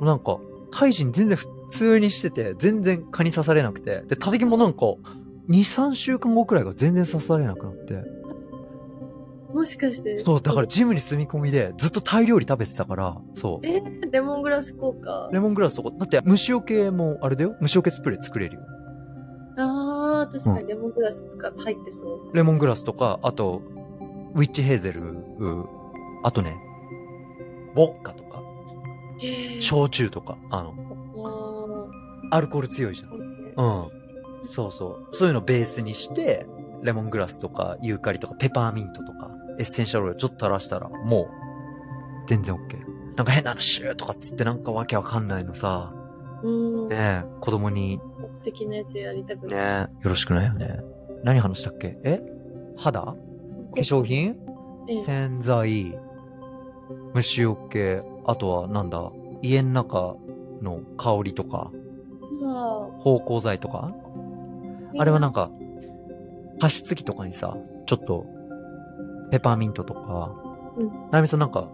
[0.00, 0.38] うなんか、
[0.72, 4.94] タイ人全然普通にしてて、全然蚊に刺されなくて、で、たてきもなんか、
[5.50, 8.02] 2、3週間後くらいが全然刺されなくなって。
[9.52, 10.22] もしかして。
[10.24, 13.66] そう、だからジムに住み込みでずっとタイ料理食べてたから、そう。
[13.66, 15.28] えーレモングラス効果？
[15.32, 18.62] レモングラスとか、だって虫除けもあれだよ虫除けスプレー作れるよ。
[19.56, 21.98] ああ、確かにレモングラス使って入ってそ
[22.32, 22.36] う。
[22.36, 23.62] レモングラスとか、あと、
[24.34, 25.66] ウィッチヘーゼル、う
[26.22, 26.56] あとね、
[27.76, 28.42] ウォッカとか。
[29.60, 30.74] 焼酎とか、あの、
[32.32, 33.10] あアルコール強いじゃん。
[33.10, 33.99] ーうん。
[34.44, 35.14] そうそう。
[35.14, 36.46] そういうのベースにして、
[36.82, 41.28] レモングラスとか、ユーカリとか、ペパーミントとか、エッセンシャルオイルちょっと垂らしたら、もう、
[42.26, 42.58] 全然 OK。
[43.16, 45.92] なんか変なのシューとかっつってなんかわけわかんないのさ、
[46.42, 46.88] うん。
[46.88, 49.66] ねえ、子供に、目的なやつやりたくねない。
[49.66, 50.80] え、よろしくないよね。
[51.22, 51.98] 何話したっけ？
[52.02, 52.22] え？
[52.78, 53.02] 肌？
[53.02, 53.16] 化
[53.74, 54.36] 粧品？
[54.88, 55.02] ええ。
[55.02, 55.98] 洗剤、
[57.12, 60.16] 虫除け、あとはなんだ、家の中
[60.62, 61.70] の香りとか、
[62.40, 63.92] ま芳香剤とか？
[64.98, 65.50] ああれはなんか、
[66.60, 68.26] 加湿器とかにさ、ちょっと、
[69.30, 70.34] ペパーミントとか、
[70.76, 71.68] うんななみさんなんか、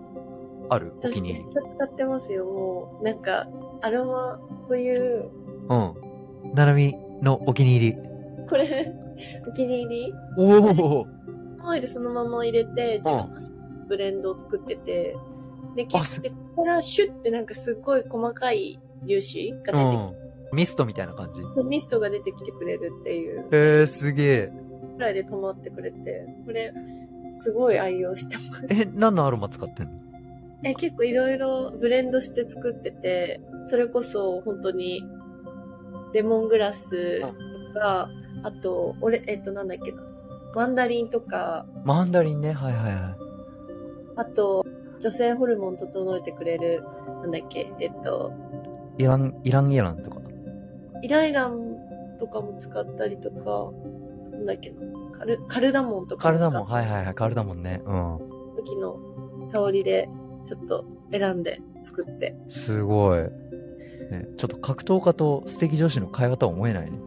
[0.69, 0.93] ある？
[1.01, 1.45] 私に入り。
[1.45, 3.05] めっちゃ使ってますよ、もう。
[3.05, 3.47] なんか、
[3.83, 5.31] アロマ、こういう、
[5.69, 5.95] うん。
[6.55, 7.97] ななみのお気に入り。
[8.49, 8.93] これ、
[9.49, 10.15] お気に入り？
[10.39, 11.07] おお
[11.69, 13.29] オイルそのまま入れて、自分の
[13.89, 15.17] ブレンドを作ってて、
[15.75, 20.26] で、切あすって、からシュッてなんかすごい細かい粒子が出てきてうん。
[20.57, 21.43] ミストみたいな感じ？
[21.65, 24.53] ミストが出てきてくれるっていうえー、すげえ。
[24.97, 26.73] くらいで止まってくれて、これ、
[27.35, 28.67] すごい愛用してます。
[28.71, 29.93] え、何のアロマ使ってんの？
[30.65, 35.05] え、結構いろいろブレンドして作ってて、それこそ本当に、
[36.15, 37.27] レモングラスと
[37.79, 38.09] か、
[38.43, 40.03] あと、俺、えっと、なんだっけな、
[40.55, 42.53] マンダリンとか、マンダリンね。
[42.53, 43.17] はいはいはい。
[44.17, 44.65] あと、
[44.99, 46.83] 女性ホルモン整えてくれる、
[47.21, 48.33] なんだっけ、えっと、
[48.97, 50.17] イラン、イランイランとか？
[51.03, 53.73] イライランとかも使ったりとか、
[54.33, 54.77] なんだっけな、
[55.13, 56.65] カルカルダモンとかカルダモン。
[56.65, 57.15] はいはいはい。
[57.15, 57.83] カルダモンね。
[57.85, 58.19] うん。
[58.57, 58.99] た時の
[59.53, 60.09] 香りで、
[60.45, 62.37] ちょっと選んで作って。
[62.49, 63.21] すごい。
[64.11, 66.99] ね、ちょっと格闘家と素敵女子の会話とは思えないね。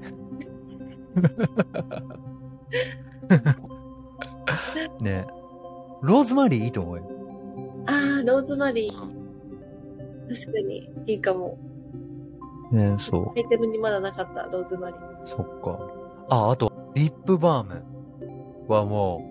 [5.01, 5.25] ね
[6.01, 7.03] ローズマリーいいと思うよ。
[7.87, 8.93] あー、ローズマリー。
[8.93, 11.57] 確かに、いいかも。
[12.71, 14.99] ねそアイテムにまだなかった、ローズマリー。
[14.99, 15.27] う。
[15.27, 15.79] そっか。
[16.29, 17.83] あ、あと、リップバーム
[18.67, 19.23] はも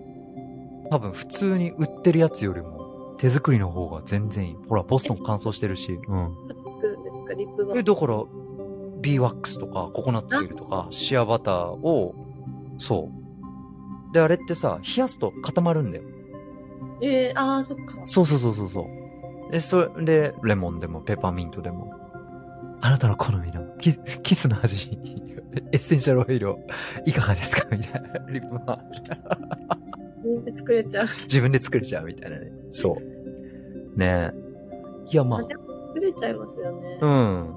[0.85, 4.57] う、多分普通に売ってるやつよりも、手作りの方が全然いい。
[4.67, 5.99] ほら、ボストン乾燥してるし。
[6.07, 6.35] うん。
[6.71, 8.23] 作るんですか、リップバえ、ーだから、
[9.01, 12.13] beeswax とか、ココナッツオイルとか、シアバターを、
[12.77, 13.09] そ
[14.09, 14.13] う。
[14.13, 16.03] で、あれってさ、冷やすと固まるんだよ。
[17.01, 17.95] えー、あー、そっか。
[18.05, 19.51] そうそうそうそうそう。
[19.51, 21.93] で、それで、レモンでもペパーミントでも。
[22.81, 24.97] あなたの好みのキキスの味、
[25.71, 26.59] エッセンシャルオイルを
[27.05, 27.67] いかがですか？
[27.71, 28.09] みたいな。
[28.29, 28.59] リップ。
[30.23, 31.07] 自分で作れちゃう。
[31.23, 32.51] 自分で作れちゃうみたいなね。
[32.71, 32.97] そ
[33.95, 33.99] う。
[33.99, 35.11] ねえ。
[35.11, 36.99] いや、まあ作れちゃいますよね。
[37.01, 37.55] うん。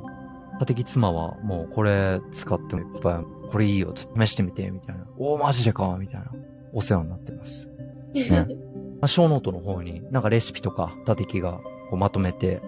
[0.61, 5.07] 家的妻はもうこれ使ってもいっぱい、これいいよ、ちょっと試してみて、みたいな。
[5.19, 6.31] おー、マジでか、みたいな。
[6.73, 7.69] お世話になってます。
[8.15, 8.47] ね
[9.01, 12.63] まあ、ショーノートの方になんかレシピとか、たてきがこうまとめて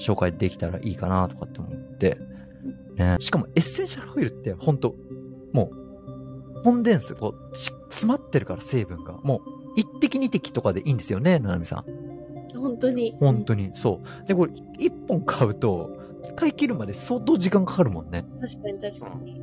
[0.00, 2.18] 紹介できたらいいかなとかって思って。
[2.96, 3.16] ね。
[3.20, 4.94] しかもエッセンシャルオイルってほんと、
[5.52, 9.18] もう、 condense、こう、し詰まってるから成分が。
[9.22, 9.40] もう、
[9.76, 12.58] 一滴二滴とかでいいんですよね、ななみさん。
[12.58, 13.14] 本当に。
[13.18, 13.70] 本当に。
[13.74, 14.28] そう。
[14.28, 15.90] で、これ、一本買うと、
[16.22, 18.26] 使い切るまで相当時間かかるもんね。
[18.40, 19.40] 確かに確かに。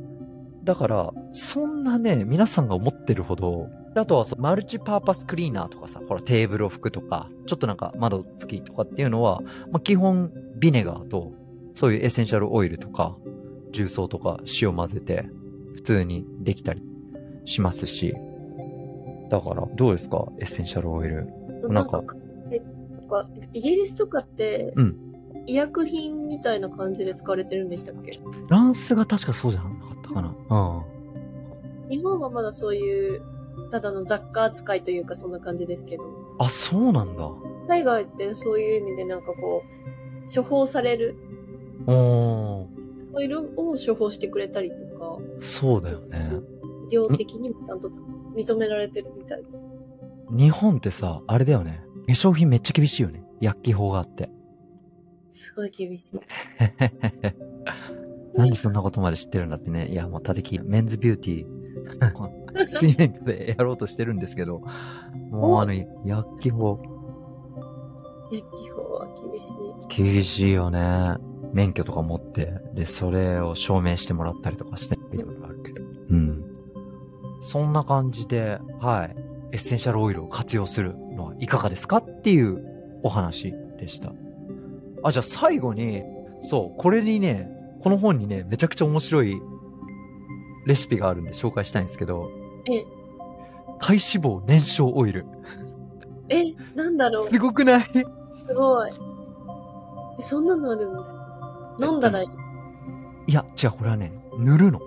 [0.64, 11.32] だから、そんなね、皆さんが思ってるほど、あとはそうマルチパーパスクリーナーとかさ、ほらテーブルを拭くとか、ちょっとなんか窓拭きとかっていうのは、まあ、基本ビネガーと、
[11.74, 13.16] そういうエッセンシャルオイルとか、
[13.72, 15.28] 重曹とか塩混ぜて、
[15.74, 16.82] 普通にできたり
[17.44, 18.14] しますし、
[19.30, 20.26] だから、どうですか？
[20.38, 21.28] エッセンシャルオイル。
[21.68, 22.02] なんか、
[22.50, 25.04] え、とか、イギリスとかって、うん
[25.46, 28.12] 医薬品みたいな感じで使われてるんでしたっけ？
[28.12, 30.28] フランスが確かそうじゃなかったかな。
[30.28, 31.88] うん。
[31.88, 33.22] 日本はまだそういう、
[33.70, 36.04] ただの雑貨扱いというかそんな感じですけど、
[36.38, 37.30] あ、そうなんだ。
[37.68, 39.62] 海外ってそういう意味でなんかこ
[40.30, 41.16] う、処方される
[41.86, 42.66] おー、
[43.14, 46.30] オイルを処方してくれたりとか、そうだよね。
[46.90, 48.02] 医療的にもちゃんとつ
[48.34, 49.66] 認められてるみたいです。
[50.30, 51.82] 日本ってさ、あれだよね。
[52.06, 53.22] 化粧品めっちゃ厳しいよね。
[53.40, 54.30] 薬機法があって。
[55.30, 56.20] すごい厳しい。
[58.36, 59.88] なんでそんなことまで知ってるんだってね。
[59.88, 61.57] いや、もう、たてき、メンズビューティー、
[62.66, 64.62] 水面下でやろうとしてるんですけど、
[65.30, 65.72] もうあの、
[66.04, 66.80] 薬機法、
[68.30, 70.12] 薬機法は厳しい。
[70.12, 71.16] 厳しいよね。
[71.52, 75.82] 免許とか持って、で、それを証明してもらったりとかして、いろいろあるけど。
[76.10, 76.44] うん。
[77.40, 79.16] そんな感じで、はい。
[79.52, 82.62] エッセンシャルオイルを活用するのはいかがですかっていう
[83.02, 84.12] お話でした。
[85.02, 86.02] あ、じゃあ最後に、
[86.42, 87.48] そう、これにね、
[87.80, 89.40] この本にね、めちゃくちゃ面白い
[90.68, 92.30] レシピがあるんで紹介したいんですけど、
[92.70, 92.84] え、
[93.80, 95.24] 体脂肪燃焼オイル。
[96.28, 97.24] え、なんだろう。
[97.30, 97.80] すごくない？
[97.80, 98.90] すごい。
[100.18, 101.76] え、そんなのあるんですか？
[101.80, 102.28] 飲んだらいい？
[103.28, 104.80] いや、違う、これはね、塗るの。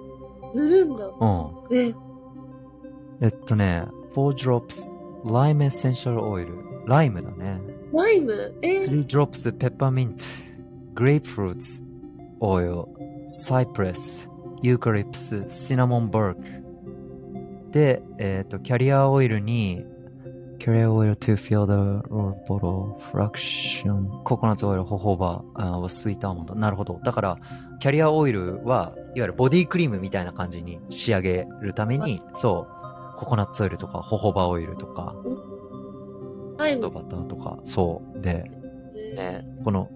[0.53, 1.05] 塗るんだ。
[1.07, 1.75] うん。
[1.75, 1.95] え、
[3.21, 4.93] えっとね、4 drops
[5.25, 6.47] lime essential oil。
[6.85, 7.59] ライムだね。
[7.91, 8.53] ライム？
[8.61, 10.23] え、3 drops peppermint,
[10.93, 11.81] grapefruits
[12.39, 12.87] oil,
[13.47, 14.27] cypress,
[14.61, 16.35] eucalyptus, cinnamon bark.
[17.71, 19.85] で、えっ、と、キャリアオイルに、
[20.59, 22.07] キャリアオイル to fill the
[22.47, 26.55] bottle, fraction, ココナッツオイル、ホホバ、あスイートアーモンド。
[26.55, 26.99] なるほど。
[27.03, 27.37] だから、
[27.79, 32.67] キャリアオイルは、いわゆるボディクリームみたいな感じに仕上げるために、そ
[33.15, 35.15] う、ココナッツオイルとか、ホホバオイルとか、
[36.57, 38.21] ライムバターとか、そう。
[38.21, 38.51] で、
[38.95, 39.89] ええね、この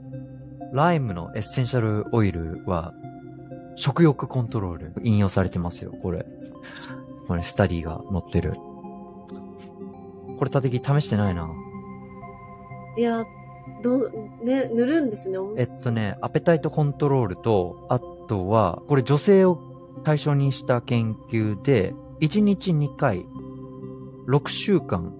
[0.74, 2.94] ライムのエッセンシャルオイルは
[3.76, 6.26] 食欲コントロール引用されてますよ、これ。
[7.28, 8.54] これスタディが載ってる。
[10.38, 11.50] これ、縦木試してないな。
[12.98, 13.26] いや、
[13.82, 14.12] どう、
[14.44, 15.38] ね、塗るんですね。
[15.58, 19.60] えっとね、アペタイトコントロールと、あとは、これ女性を
[20.04, 23.26] 対象にした研究で、1日2回、
[24.28, 25.14] 6週間、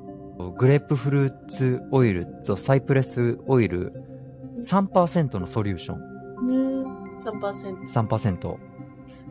[0.58, 3.94] グレープフルーツオイルとサイプレスオイル
[4.60, 6.95] 3%のソリューション。
[7.32, 8.08] うん、3%。
[8.08, 8.58] 3%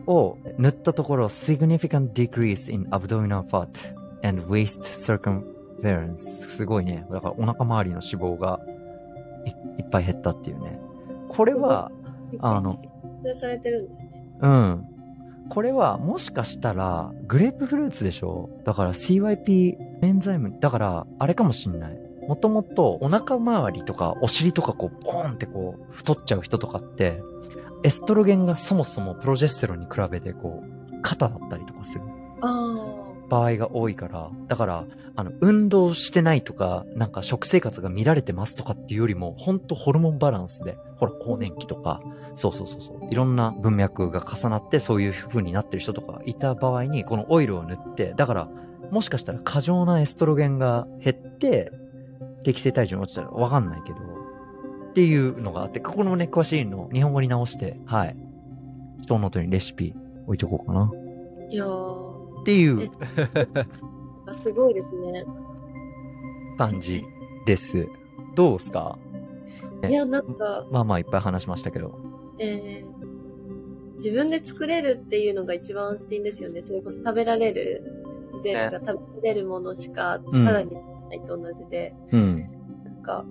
[0.07, 3.67] を塗ったところ、significant decrease in abdominal fat
[4.23, 7.05] and waist circumference すごいね。
[7.11, 8.59] だからお腹周りの脂肪が
[9.45, 10.79] いいっぱい減ったっていうね。
[11.29, 11.91] これは、
[12.39, 12.81] あの、
[13.33, 14.25] されてるんですね。
[14.41, 14.87] うん。
[15.49, 18.49] これはもしかしたらグレープフルーツでしょ？
[18.63, 21.99] だから CYP エンザイム、だからあれかもしんない。
[22.27, 27.21] もともとお腹周りとかお尻とかこうボーンってこう太っちゃう人とかって
[27.83, 32.03] エストロゲンがそもそもプロジェステロンに比べてこう肩だったりとかする
[32.41, 32.91] あ
[33.29, 42.01] 場合が多いから、だからあの運動してないとかなんか食生活が乱れてますとかっていうよりも本当ホルモンバランスで、ほら更年期とか
[42.35, 43.07] そうそうそうそう。
[43.09, 48.49] いろんな文脈が重なってそういう風になってる人とかいた場合にこのオイルを塗って、だから
[48.91, 51.71] もしかしたら過剰なエストロゲンが減って
[52.43, 53.97] 適正体重に落ちたらわかんないけど、
[54.95, 58.15] っていうのがあって、ここのね、詳しいのを日本語に直して、はい。
[59.01, 59.93] ショーノートにレシピ
[60.25, 60.89] 置いとこうかな。
[60.89, 61.51] あ。
[61.51, 62.89] いやー、っていう
[64.31, 65.25] すごいですね。
[66.57, 67.01] 感じ
[67.45, 67.89] です。
[68.35, 68.97] どうすか？
[69.85, 71.99] いや、なんか、まあまあいっぱい話しましたけど。
[72.39, 73.05] えー
[73.97, 76.61] 自分で作れるっていうのが一番安心ですよね。
[76.61, 77.81] それこそ食べられる、
[78.25, 80.79] 自然が食べれるものしか、うんただにな
[81.13, 82.39] いと同じで、うん。
[82.83, 83.25] なんか、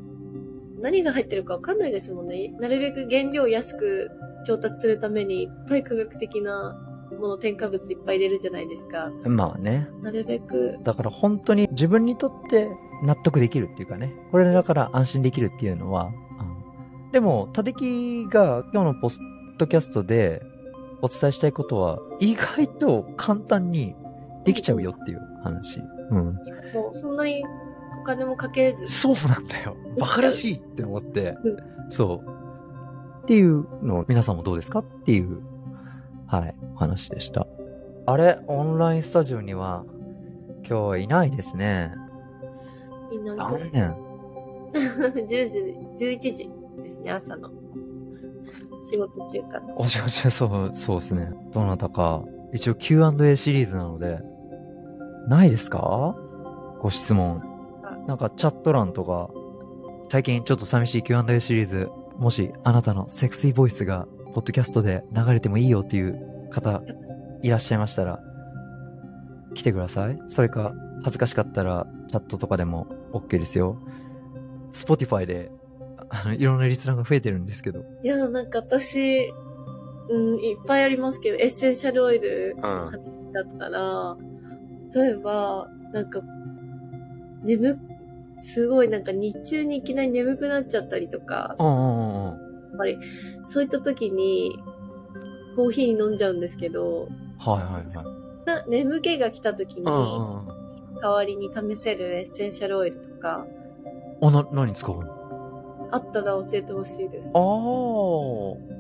[0.85, 2.53] 何が入ってるかわかんないですもんね。
[2.61, 4.11] なるべく原料を安く
[4.47, 6.79] 調達するために、いっぱい科学的な
[7.19, 9.11] もの、添加物いっぱい入れるじゃないですか。
[9.25, 9.89] まあね。
[10.03, 12.69] なるべく、だから本当に自分にとって
[13.03, 14.13] 納得できるっていうかね。
[14.31, 16.11] これだから安心できるっていうのは。
[16.39, 16.65] うん
[17.13, 19.21] でも、たてきが今日のポス
[19.57, 20.43] トキャストで
[21.01, 23.95] お伝えしたいことは、意外と簡単に
[24.45, 25.81] できちゃうよっていう話。
[26.11, 26.39] うん。
[26.91, 27.64] そんなにお
[28.05, 29.77] 金もかけず、そうなんだよ。
[29.99, 31.39] バカらしいって思ってう。
[31.89, 33.23] そう。
[33.23, 35.39] っていうのを皆さんもどうですかっていう、
[36.27, 37.47] はい、お話でした。
[38.07, 39.85] あれ、オンラインスタジオには
[40.59, 41.93] 今日はいないですね。
[43.11, 43.97] みんな、残念。
[44.75, 45.27] 10
[45.97, 46.51] 時、11時
[46.83, 47.51] ですね、朝の。
[48.83, 49.75] 仕事中かな。
[49.77, 51.31] お仕事そう、そうですね。
[51.55, 54.21] どなたか、一応 Q&A シリーズなので、
[55.29, 56.15] ないですか？
[56.81, 57.43] ご質問。
[58.07, 59.31] なんかチャット欄とか、
[60.09, 61.89] 最近ちょっと寂しい Q&A シリーズ、
[62.19, 66.83] もしあなたのセクシーボイスが、ポッドキャストで流れてもいいよっていう方、
[67.43, 68.21] いらっしゃいましたら、
[69.55, 70.19] 来てください。
[70.29, 73.79] それか、恥ずかしかったら、チャットとかでも OK ですよ。
[74.73, 75.51] Spotify で、
[76.11, 77.85] あの、いろんなリスナーが増えてるんですけど。
[78.03, 79.33] いや、なんか私、
[80.09, 84.17] うん、いっぱいありますけど、エッセンシャルオイルの話だったら、
[84.95, 86.21] 例えば、なんか、
[87.43, 87.79] 眠、
[88.45, 92.25] すごいなんか日中にいきなり眠くなっちゃったりとか、うんうんうんうん。
[92.25, 92.99] やっぱり、
[93.47, 94.59] そういった時に、
[95.57, 98.07] コーヒー飲んじゃうんですけど、はいはいはい。
[98.47, 101.01] な眠気が来た時に、うんうんうん。
[101.01, 103.47] 代わりに試せるエッセンシャルオイルとか、
[104.21, 105.89] あ、な、何使うの？
[105.91, 107.33] あったら教えてほしいです。
[107.35, 107.43] ああ、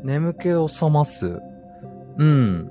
[0.02, 1.38] 眠気を覚ます。
[2.18, 2.70] うん。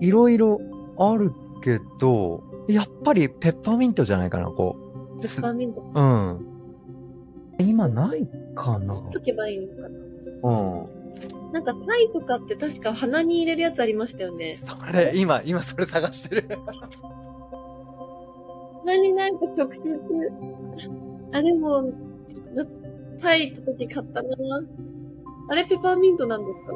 [0.00, 0.60] いろいろ
[0.98, 1.32] ある
[1.62, 4.87] けど、やっぱりペッパーミントじゃないかな、こう。
[5.20, 5.84] ペッパーミントう。
[5.94, 6.46] うん。
[7.60, 8.94] 今ないかな。
[9.10, 9.88] とけばいいのかな。
[9.88, 10.52] う
[10.86, 11.52] ん。
[11.52, 14.54] なんかタイとかって確か鼻に入れるやつありましたよね。
[14.56, 16.48] それ、今、今それ探してる。
[18.84, 20.00] 何なんか直接、
[21.32, 21.82] あれも、
[22.54, 22.64] な
[23.20, 24.28] タイ行った時買ったな。
[25.50, 26.74] あれペッパーミントなんですか？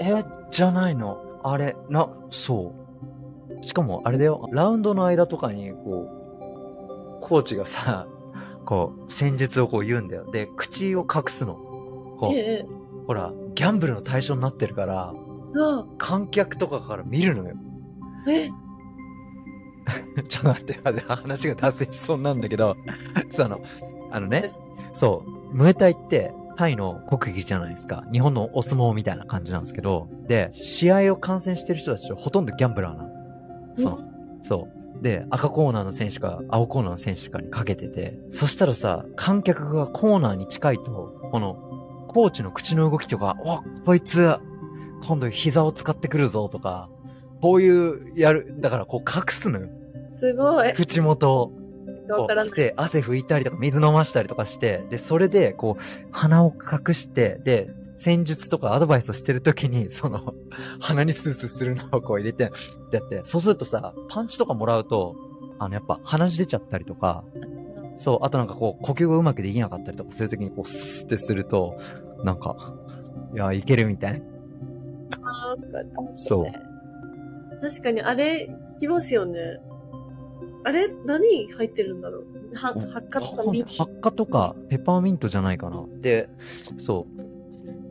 [0.00, 1.18] え、じゃないの。
[1.44, 2.72] あれ、な、そ
[3.60, 3.64] う。
[3.64, 6.21] しかも、あれだよ、ラウンドの間とかに、こう、
[7.22, 8.06] コーチがさ、
[8.66, 10.30] こう、戦術をこう言うんだよ。
[10.30, 11.54] で、口を隠すの。
[11.54, 12.66] こう、ええ。
[13.06, 15.14] ほら、ギャンブルの対象になってるから、
[15.56, 17.54] あ観客とかから見るのよ。
[18.28, 18.48] え、
[20.28, 20.74] ちょっと待って、
[21.08, 22.76] 話が脱線しそうなんだけど、
[23.30, 23.60] そうあの、
[24.10, 24.44] あのね、
[24.92, 28.04] そう、ムエタイって、タイの国技じゃないですか。
[28.12, 33.10] 日本のお相撲みたいな感じなんですけど、で、試合を観戦してる人たちはほとんどギャンブラーなの。
[33.76, 33.98] その、
[34.42, 34.81] そう。
[35.00, 41.54] で、赤コーナーの選手か青コーナーの選手かにかけてて、そしたらさ、観客がコーナーに近いと、この、
[42.08, 44.36] コーチの口の動きとか、おこいつ、
[45.06, 46.88] 今度膝を使ってくるぞとか、
[47.40, 49.68] こういう、やる、だからこう隠すのよ。
[50.14, 50.72] すごい。
[50.74, 51.52] 口元を。
[52.36, 60.34] 汗、汗拭いたりとか、水飲ましたりとかして、で、それで、こう、鼻を隠して、で、戦術とかアドバイスをしてるときに、 その、
[60.80, 65.16] 鼻にスースーするのをこう入れて、ってやって、そうするとさ、パンチとかもらうと、
[65.58, 67.24] あの、やっぱ鼻血出ちゃったりとか、
[67.96, 71.76] そう、あとなんかこう、呼吸がうまくできなかったりとかするときに、こう、スーってすると、
[72.24, 72.56] なんか、
[73.34, 74.26] いや、いけるみたいな。
[76.16, 76.46] そう。
[77.60, 79.60] 確かにあれ聞きますよね。
[80.64, 85.84] あれ何入ってるんだろうは、発火とかミン発火とか、ペパーミントじゃないかな。
[86.00, 86.28] で、
[86.76, 87.31] そう。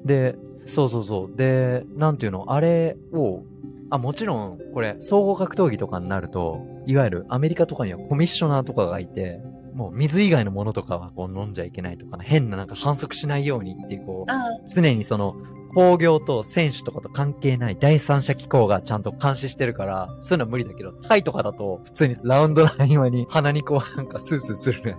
[0.05, 0.35] で、
[0.65, 1.35] そうそうそう。
[1.35, 3.43] で、なんていうの、あれを、
[3.89, 9.41] あ、もちろん、これ、総合格闘技とかになると、いわゆるアメリカとかにはコミッショナーとかがいて、
[9.73, 15.35] もう水以外のものとかはこう飲んじゃいけないとか、変ななんか反則しないようにっていう、こう、あ常にその、
[15.73, 24.97] 工業と選手とかと関係ない第三者機構がちゃんと監視してるから、そういうのは無理だけど、タイとかだと、普通にラウンドの合間に鼻にこうなんかスースーするね。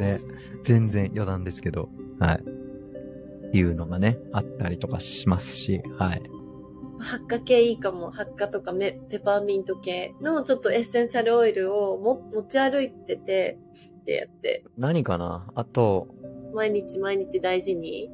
[0.00, 0.20] ね、
[0.64, 2.34] 全然余談ですけど、は
[3.52, 3.56] い。
[3.56, 6.22] いうのがね、あったりとかしますし、はい。
[6.98, 8.10] 発火系いいかも。
[8.10, 13.58] 発火とかメペパーミント系のちょっとエッセンシャルオイルをも持ち歩いてて、
[14.00, 15.50] ってやって、何かな？
[15.54, 16.08] あと、
[16.54, 18.10] 毎日毎日大事に、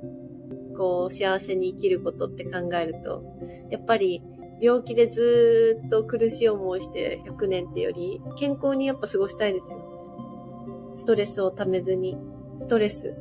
[0.76, 3.22] こう、幸せに生きることって考えると、
[3.70, 4.22] やっぱり、
[4.62, 10.92] 病気でずーっと苦しい思いして100年ってより、健康にやっぱ過ごしたいですよ。
[10.96, 12.18] ストレスをためずに、
[12.60, 13.14] ストレス。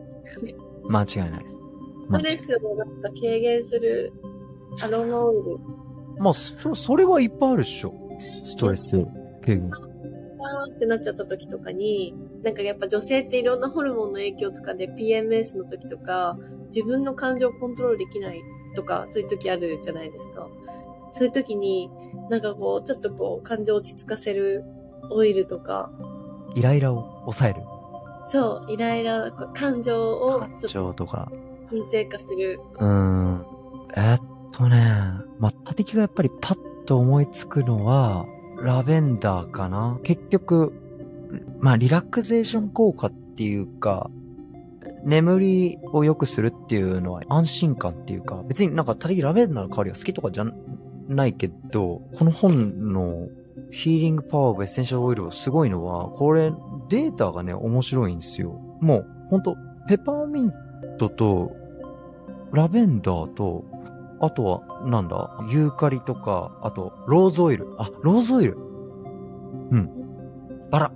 [0.90, 1.46] 間違いない。
[2.02, 4.12] ストレスをなんか軽減する
[4.82, 5.58] アロマオイル。
[6.18, 7.94] まあ、そ、それはいっぱいあるっしょ。
[8.44, 8.98] ストレス
[9.42, 9.72] 軽減。
[9.74, 12.14] あーってなっちゃった時とかに、
[12.44, 18.42] なんかやっぱ女性っていろんなホルモンの影響とかで PMS の時とか、自分の感情をコントロールできない
[18.76, 20.50] とか、そういう時あるじゃないですか。
[21.14, 21.90] そういう時に、
[22.30, 24.66] なんかこう、ちょっとこう、感情を落ち着かせる
[25.10, 25.92] オイルとか、
[26.56, 27.62] イライラを抑える。
[28.32, 31.32] そう、イライラ、感情を感情とか。
[31.68, 32.60] と沈静化する。
[32.76, 33.46] うーん。
[33.98, 34.22] えっ
[34.52, 34.92] とね、
[35.40, 38.28] まあ、他敵がやっぱりパッと思いつくのは、
[38.62, 40.74] ラベンダーかな結局、
[41.60, 44.12] まあ、リラクゼーション効果っていうか、
[45.04, 50.46] 眠りを良くするっていうのは安心感っていうか、別になんか他敵ラベンダーの香りが好きとかじゃ
[51.08, 53.28] ないけど、この本の
[53.72, 56.52] ヒーリングパワーオブエッセンシャルオイルはすごいのは、これ
[56.90, 58.52] データがね、面白いんですよ。
[58.82, 59.56] もう、ほんと、
[59.88, 60.54] ペパーミン
[60.98, 61.52] トと、
[62.52, 63.64] ラベンダーと、
[64.20, 67.76] あとは、なんだ、ユーカリとか、あと、ローズオイル。
[67.78, 68.58] あ、ローズオイル。
[69.72, 69.90] うん。
[70.72, 70.92] バラ。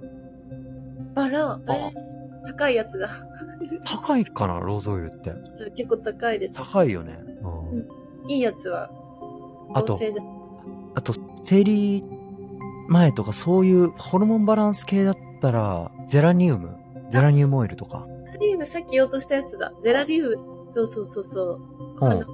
[1.14, 2.04] バラ、えー
[2.46, 3.08] 高いやつだ。
[3.86, 5.34] 高いかな、ローズオイルって。
[5.76, 6.56] 結構高いです。
[6.56, 7.18] 高いよね。
[7.42, 7.88] うんうん
[8.28, 8.90] いいやつは。
[9.74, 10.00] あと
[10.96, 11.14] あと、
[11.44, 12.04] 生理
[12.88, 16.78] 前とかそういうホルモンバランス系だったら、ゼラニウム？
[17.10, 18.06] ゼラニウムオイルとか？
[18.26, 19.74] ゼラニウムさっき言おうとしたやつだ。
[19.82, 20.72] ゼラニウム。
[20.72, 21.60] そうそうそうそう。
[22.02, 22.26] うんあの。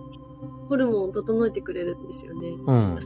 [0.70, 2.50] ホルモンを整えてくれるんですよね。
[2.68, 2.98] うん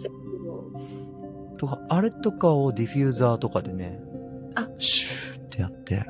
[1.57, 4.01] とか、あれとかをディフューザーとかでね、
[4.55, 6.05] あシューってやって、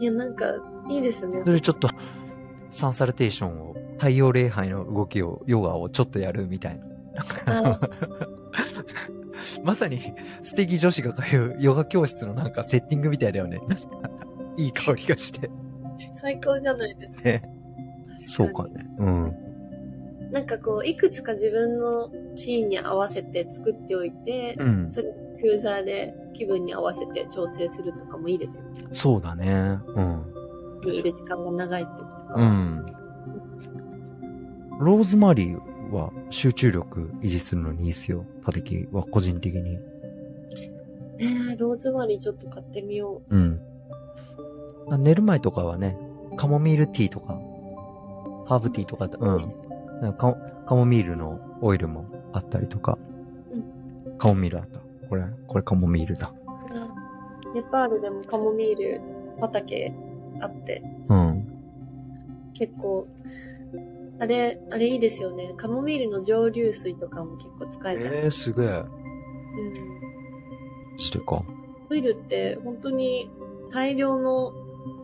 [0.00, 0.46] いや、なんか、
[0.88, 1.46] いいですねそ。
[1.46, 1.90] れでちょっと、
[2.70, 6.80] サンサルテーションを、太陽礼拝の動きを、ヨガをちょっとやるみたい
[7.44, 7.78] な。
[9.64, 13.60] まさに、素敵女子が通うヨガ教室のなんかセッティングみたいだよね。
[14.56, 15.50] いい香りがして。
[16.14, 17.22] 最高じゃないですか。
[17.24, 17.42] ね。
[18.18, 18.86] 確そうかね。
[18.98, 19.36] うん。
[20.32, 24.90] なんかこう、いくつか自分のシーンに合わせて作っておいて、うん。
[24.90, 28.86] それをフューザーで気分に合わせて調整するとかもいいですよね。
[28.92, 29.78] そうだね。
[29.94, 30.24] うん。
[30.84, 32.34] にいる時間が長いってことか。
[32.36, 32.86] うん。
[34.80, 38.24] ローズマリーは集中力維持するのにいいですよ。
[38.44, 39.78] たてきは個人的に。
[41.20, 43.60] えー、ローズマリーちょっと買ってみようん。
[44.98, 45.98] 寝る前とかはね、
[46.36, 47.34] カモミールティーとか、
[48.46, 50.12] ハーブティーとか、うん。
[50.14, 50.34] カ
[50.66, 52.98] カモミールのオイルもあったりとか。
[54.18, 54.80] カモミールあった。
[55.08, 56.32] これ、これカモミールだ。
[57.52, 57.54] う。
[57.54, 59.00] ネパールでもカモミール
[59.40, 59.92] 畑
[60.40, 61.48] あって、うん。
[62.54, 63.06] 結構、
[64.20, 65.54] あれ、あれいいですよね。
[65.56, 68.06] カモミールの蒸留水とかも結構使えたり。
[68.06, 68.66] えー、すげえ。
[68.66, 68.80] う
[70.94, 70.98] ん。
[70.98, 71.44] してか。
[71.90, 73.30] オイルって本当に
[73.70, 74.52] 大量の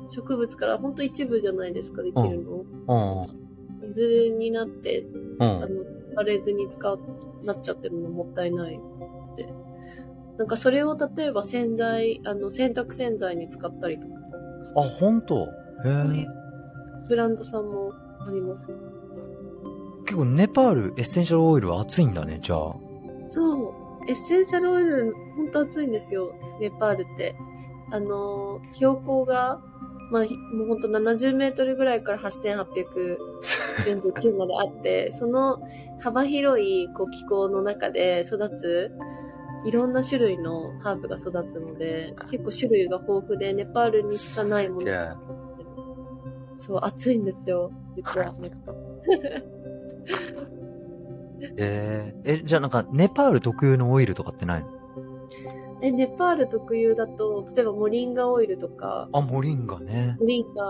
[0.09, 2.65] 植物から本当一部じゃないですか、できるの。
[2.89, 3.89] うん。
[3.89, 5.01] 水になって、
[5.39, 5.43] うん。
[5.43, 6.99] あの、使われずに使う、
[7.45, 8.81] なっちゃってるのもったいない。
[10.39, 14.15] なんかそれを例えば洗剤、あの、洗濯洗剤に使ったりとか、
[14.77, 15.47] あ、本当へ
[15.87, 16.27] え。
[17.09, 17.93] ブランドさんも
[18.27, 18.67] あります。
[20.05, 22.75] 結構ネパールエッセンシャルオイルは熱いんだね、じゃあ。
[23.27, 23.75] そう。
[24.09, 26.35] エッセンシャルオイル、ほんと暑いんですよ。
[26.61, 27.35] ネパールって。
[27.91, 29.61] あのー、標高が、
[30.11, 35.63] まあ、ひもうほんと70メートルぐらいから8849まであって、 その
[36.01, 38.93] 幅広いこう気候の中で育つ、
[39.65, 44.87] いろんな種類のハーブが育つので、結構種類が豊富で、ネパールにしかないもの。
[46.55, 47.73] そう、暑いんですよ。
[47.97, 48.35] 実は。
[51.57, 54.66] えー、え、じゃあなんか、ネパール特有のオイルとかってないの？
[55.82, 60.16] え、ネパール特有だと、例えばモリンガオイルとか、あ、モリンガね。
[60.20, 60.62] モリンガ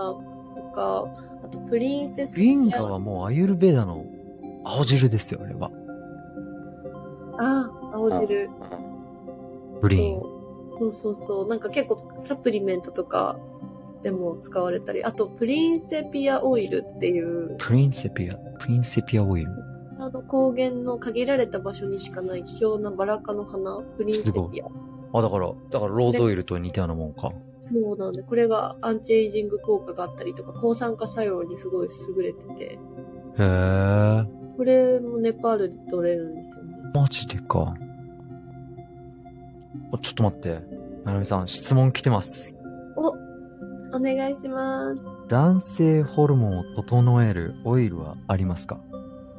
[0.55, 1.05] とか、
[1.43, 2.39] あとプリンセス。
[2.39, 4.05] リンガはもうアユルベーダの
[4.63, 5.71] 青汁ですよ、あれは。
[7.37, 8.49] あ、青汁。
[9.81, 10.21] グリーン。
[10.77, 11.47] そうそうそう。
[11.47, 13.37] なんか結構サプリメントとか
[14.05, 19.49] でも使われたり、あとプリンセピアオイルっていう、プリンセピア、プリンセピアオイル。
[19.97, 24.67] あの高原の限られた場所にしかない希少なバラ科の花、プリンセピア。
[25.17, 27.31] あ、だから、だからローズオイルと似たようなもんか。
[27.61, 32.77] そうなんで、これがアンチエイジング効果があったりとか、抗酸化作用にすごい優れてて、へ
[33.39, 34.23] え。
[34.55, 36.77] これもネパールで取れるんですよね。
[36.93, 37.73] マジでか。
[39.91, 40.61] あちょっと待って。
[41.05, 42.55] ななみさん、質問来てます。
[43.95, 45.07] お、お願いします。
[45.27, 48.79] 男性ホルモンを整えるオイルはありますか？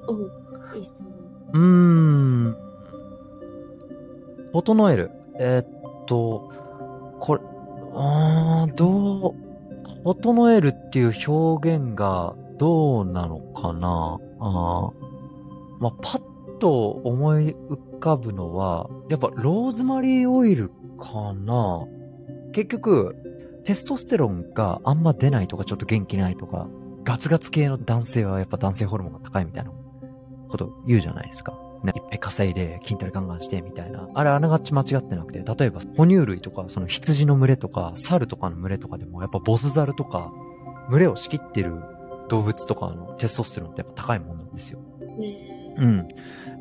[0.08, 1.12] お、いい質問。
[1.52, 1.60] うー
[2.50, 2.56] ん。
[4.52, 5.10] 整える。
[5.38, 5.66] えーっ
[6.06, 6.50] と、
[7.20, 7.40] これ、
[7.94, 9.34] あーどう、
[10.04, 14.18] 整えるっていう表現がどうなのかな？
[14.40, 14.92] あー
[15.78, 16.22] まあ、パッ
[16.58, 21.86] と思い浮かぶのは、やっぱローズマリーオイルかな？
[22.52, 23.14] 結局、
[23.66, 26.68] テストステロンがあんま出ないとかちょっと元気ないとか、
[27.02, 29.72] ガツガツ系の男性はやっぱ男性ホルモンが高いみたいな
[30.48, 31.58] こと言うじゃないですか。
[31.82, 34.08] ね、いっぱい稼いで筋トレガンガンしてみたいな。
[34.14, 40.32] あれあながち間違ってなくて、例えば哺乳類とか、その羊の群れとか、猿とかの群れとかでも、やっぱボスザルとか、
[40.88, 41.74] 群れを仕切ってる
[42.28, 44.78] 動物とかのテストステロンってやっぱ高いもんなんですよ。
[45.18, 46.08] ねうん。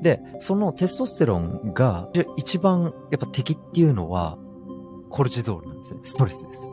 [0.02, 4.40] で、そのテストステロンが一番やっぱ敵っていうのは、
[5.12, 6.00] コルチゾールなんですね。
[6.04, 6.72] ストレスです。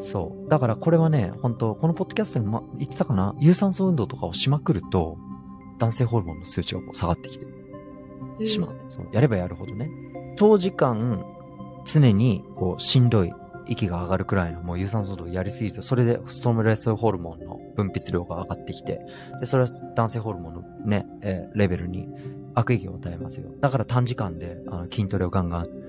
[0.00, 0.48] そう。
[0.48, 3.34] だからこれはね、本当このポッドキャストにも言ってたかな？
[3.40, 5.16] 有酸素運動とかをしまくると、
[5.78, 7.46] 男性ホルモンの数値がこう下がってきて
[8.40, 8.76] えしまう。
[8.88, 9.90] そうやればやるほどね。
[10.36, 11.24] 長時間、
[11.86, 13.32] 常にこうしんどい、
[13.68, 19.00] 息が上がるくらいのもう有酸素運動をやりすぎると、それでストムレスホルモンの分泌量が上がってきて、
[19.40, 22.06] で、それは男性ホルモンのね、えーレベルに
[22.54, 23.50] 悪影響を与えますよ。
[23.60, 25.85] だから短時間であの筋トレをガンガン、えー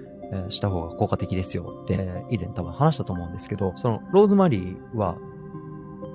[0.50, 5.18] した方が効果的ですよって、えー以前多分話したと思うんですけど、そのローズマリーは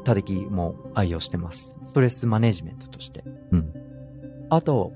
[0.04, 1.78] 多敵も愛用してます。
[1.84, 3.24] ストレスマネジメントとして。
[3.52, 3.72] うん。
[4.50, 4.92] あと、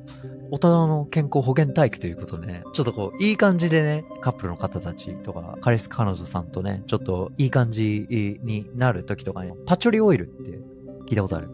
[0.51, 8.07] 大人の健康保健体育ということでね、ちょっとこう、いい感じでね、カップルの方たちとか、彼氏彼女さんとね、ちょっといい感じ
[8.43, 10.59] になる時とかに、パチョリオイルって
[11.09, 11.49] 聞いたことある？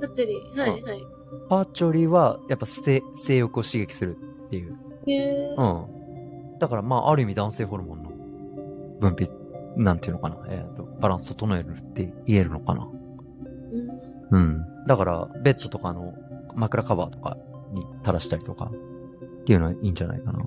[0.00, 0.60] パチュリー。
[0.60, 1.06] はい、はい。
[1.48, 4.16] パチョリは、やっぱ性性欲を刺激する
[4.46, 4.76] っていう。
[5.06, 5.97] へーうん。
[6.58, 8.10] だからまあ、ある意味男性ホルモンの
[9.00, 9.30] 分泌、
[9.76, 12.88] なんていうのかな、えっ、と、バランス整えるって言えるのかな。
[13.72, 14.66] うんうん。
[14.86, 16.14] だから、ベッドとかの
[16.54, 17.36] 枕カバーとか
[17.72, 18.70] に垂らしたりとか
[19.40, 20.38] っていうのはいいんじゃないかな。
[20.38, 20.44] ま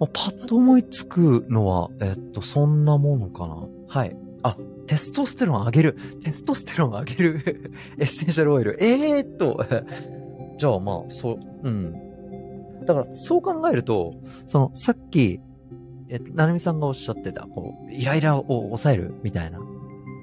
[0.00, 3.68] あパッと思いつくのは、えっと、そんなものかな。
[3.88, 4.16] はい。
[4.42, 4.56] あ、
[4.86, 5.96] テストステロン上げる。
[6.22, 8.82] テストステロン上げる エッセンシャルオイル。
[8.82, 9.64] えーっと、
[10.58, 11.94] じゃあまあ、そう、うん。
[12.88, 14.14] だから、そう考えると、
[14.48, 15.40] その、さっき、
[16.08, 19.60] えっと、なるみさんがおっしゃってた、こう、イライラを抑えるみたいな、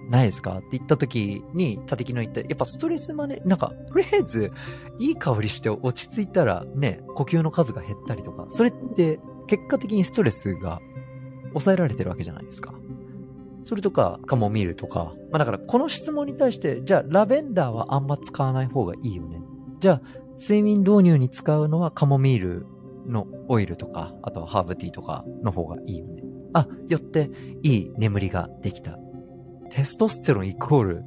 [0.09, 0.57] ないですか？
[0.57, 4.51] って言った時に、たてきの言った、やっぱストレスまで、なんか、とりあえず、
[4.99, 10.79] いい香りして落ち着いたら、ね、呼吸の数が減ったりとか、それって、結果的にストレスが
[11.49, 12.73] 抑えられてるわけじゃないですか。
[13.63, 15.13] それとか、カモミールとか。
[15.31, 19.41] まあだから、この質問に対して、じゃあ、ラベンダーはあんま使わない方がいいよね。
[19.79, 20.01] じゃあ、
[20.37, 22.65] 睡眠導入に使うのはカモミール
[23.07, 26.23] のオイルとか、あとはハーブティーとかの方がいいよね。
[26.53, 27.29] あ、よって、
[27.63, 28.97] いい眠りができた。
[29.69, 31.03] テストステロンイコール、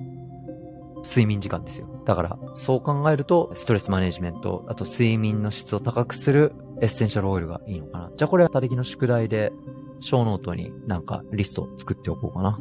[1.05, 2.03] 睡眠時間ですよ。
[2.05, 8.11] だから、そう考えると、ストレスマネジメント、あと睡眠の質を高くするエッセンシャルオイルがいいのかな。
[8.17, 9.53] じゃあこれは他力の宿題で、
[10.01, 12.59] ショーノートになんかリストを作っておこうかな。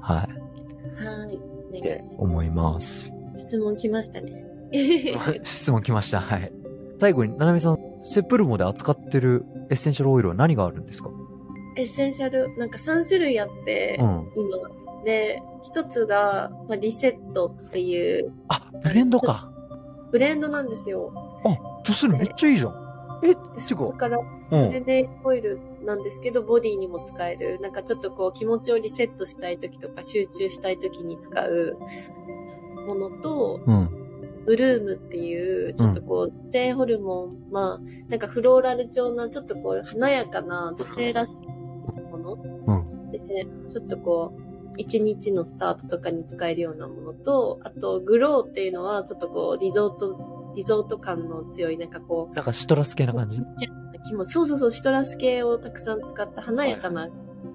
[0.00, 1.04] はい。
[1.04, 1.40] はい。
[1.72, 2.16] お願いします。
[2.18, 3.12] 思います。
[3.36, 4.49] 質問来ましたね。
[5.42, 6.20] 質問来ました。
[6.20, 6.52] はい。
[6.98, 11.10] 最後に、ななみさん、セプルモで扱ってるエッセンシャルオイルは何があるんですか？
[11.76, 14.30] エッセンシャル、なんか3種類あって、うん。
[14.36, 15.04] 今。
[15.04, 19.50] で、一つが、まあ、リセットっていうあ、ブレンドか。
[20.12, 21.10] ブレンドなんですよ。
[21.44, 22.74] あ、じゃあそれめっちゃいいじゃん。
[23.22, 24.66] え、でてそこか、から、うん。
[24.66, 27.58] それでオイルなんですけど、ボディにも使える。
[27.60, 31.78] なんかちょっとこう気持ちをリセットしたい時とか集中したい時に使う
[32.86, 33.99] ものと、うん。
[34.46, 41.46] ブルームっていう、ちょっとこう、女性ホルモン、まあ、なんかフローラル調な、ちょっとこう、華やかな女性らしい
[42.10, 42.32] もの。
[42.66, 43.10] うん。
[43.12, 44.40] で、ちょっとこう、
[44.76, 53.40] 一日のスタートとかに使えるようなものと、あと、グローっていうのは、ちょっとこう、リゾート、リゾート感の強い、なんかこう、なんかシトラス系な感じ？
[54.24, 57.10] そうそうそう、シトラス系をたくさん使った華やかな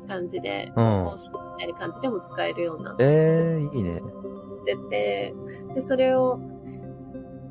[0.07, 4.01] 感じで、うんこう、スみたいな感じでも使えるような、えー、いいね。
[4.49, 5.33] してて、
[5.73, 6.39] で、それを、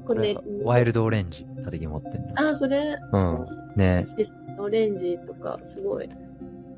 [0.07, 2.29] これ、ワイルドオレンジ、たてぎ持ってんの。
[2.37, 3.47] あ、それ、うん。
[3.77, 4.07] ね。
[4.59, 6.09] オレンジとか、すごい。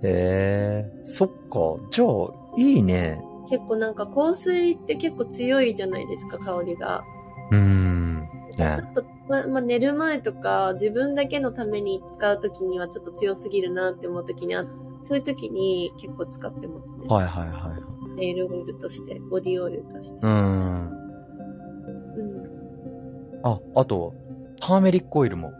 [0.02, 1.76] えー、そっか。
[1.90, 2.08] じゃあ、
[2.56, 3.20] いいね。
[3.48, 7.02] 結構なんか香水って結構強いじゃないですか、香りが。
[7.50, 8.20] うーん。
[8.20, 14.64] ねちょっと、ま、まあ、寝る前とか、自分だけのために使うときにはちょっと強すぎるなって思うときにあ、
[15.02, 17.06] そういうときに結構使ってますね。
[17.08, 18.16] はいはいはい。
[18.16, 20.18] ネイルオイルとして、ボディオイルとして。
[20.22, 21.05] うーん。
[23.46, 23.52] うん。
[23.52, 24.14] あ、あと、
[24.60, 25.52] ターメリックオイルも、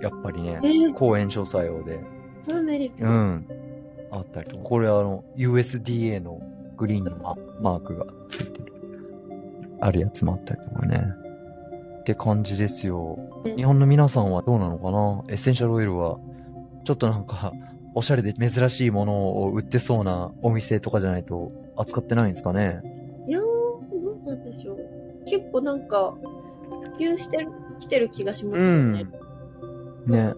[0.00, 2.00] やっぱりねえ、ー、抗炎症作用で、
[2.46, 3.04] ターメリック。
[3.04, 3.46] うん。
[4.10, 4.62] あったりとか。
[4.62, 6.40] これあの、USDA の
[6.76, 8.72] グリーンのママークがついてる。
[9.80, 11.04] あるやつもあったりとかね。
[12.00, 13.18] って感じですよ。
[13.44, 15.24] うん日本の皆さんはどうなのかな？
[15.28, 16.18] エッセンシャルオイルは、
[16.84, 17.52] ちょっとなんか、
[17.94, 22.80] おしゃれで珍しいものを売ってそうなお店とかじゃないと扱ってないんですかね？
[23.28, 23.48] いやー、ど
[24.24, 24.78] うなんでしょう。
[25.26, 26.14] 結構なんか、
[26.82, 29.06] 普及してる、来てる気がしますよね。
[30.06, 30.34] ね。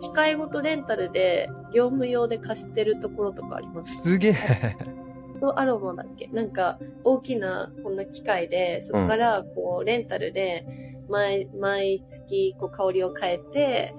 [0.00, 4.02] 機械ごとレンタルで、業務用で貸してるところとかあります。
[4.02, 4.34] すげえ。
[5.54, 6.26] アロマだっけ？
[6.28, 10.66] なんか、大きな、こんな機械で、そこから、こう、レンタルで、
[11.08, 13.94] 毎、毎月、こう、香りを変えて、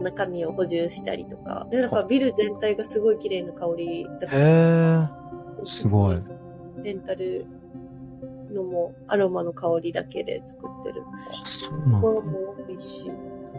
[0.00, 1.66] 中身を補充したりとか。
[1.70, 5.66] で、なんか、ビル全体がすごい綺麗な香りだったへえ。
[5.66, 6.22] すごい。
[6.82, 7.46] レンタル
[8.52, 11.02] のも、アロマの香りだけで作ってる
[11.42, 11.96] あ、そうなんだ。
[11.98, 13.10] ところも多いし、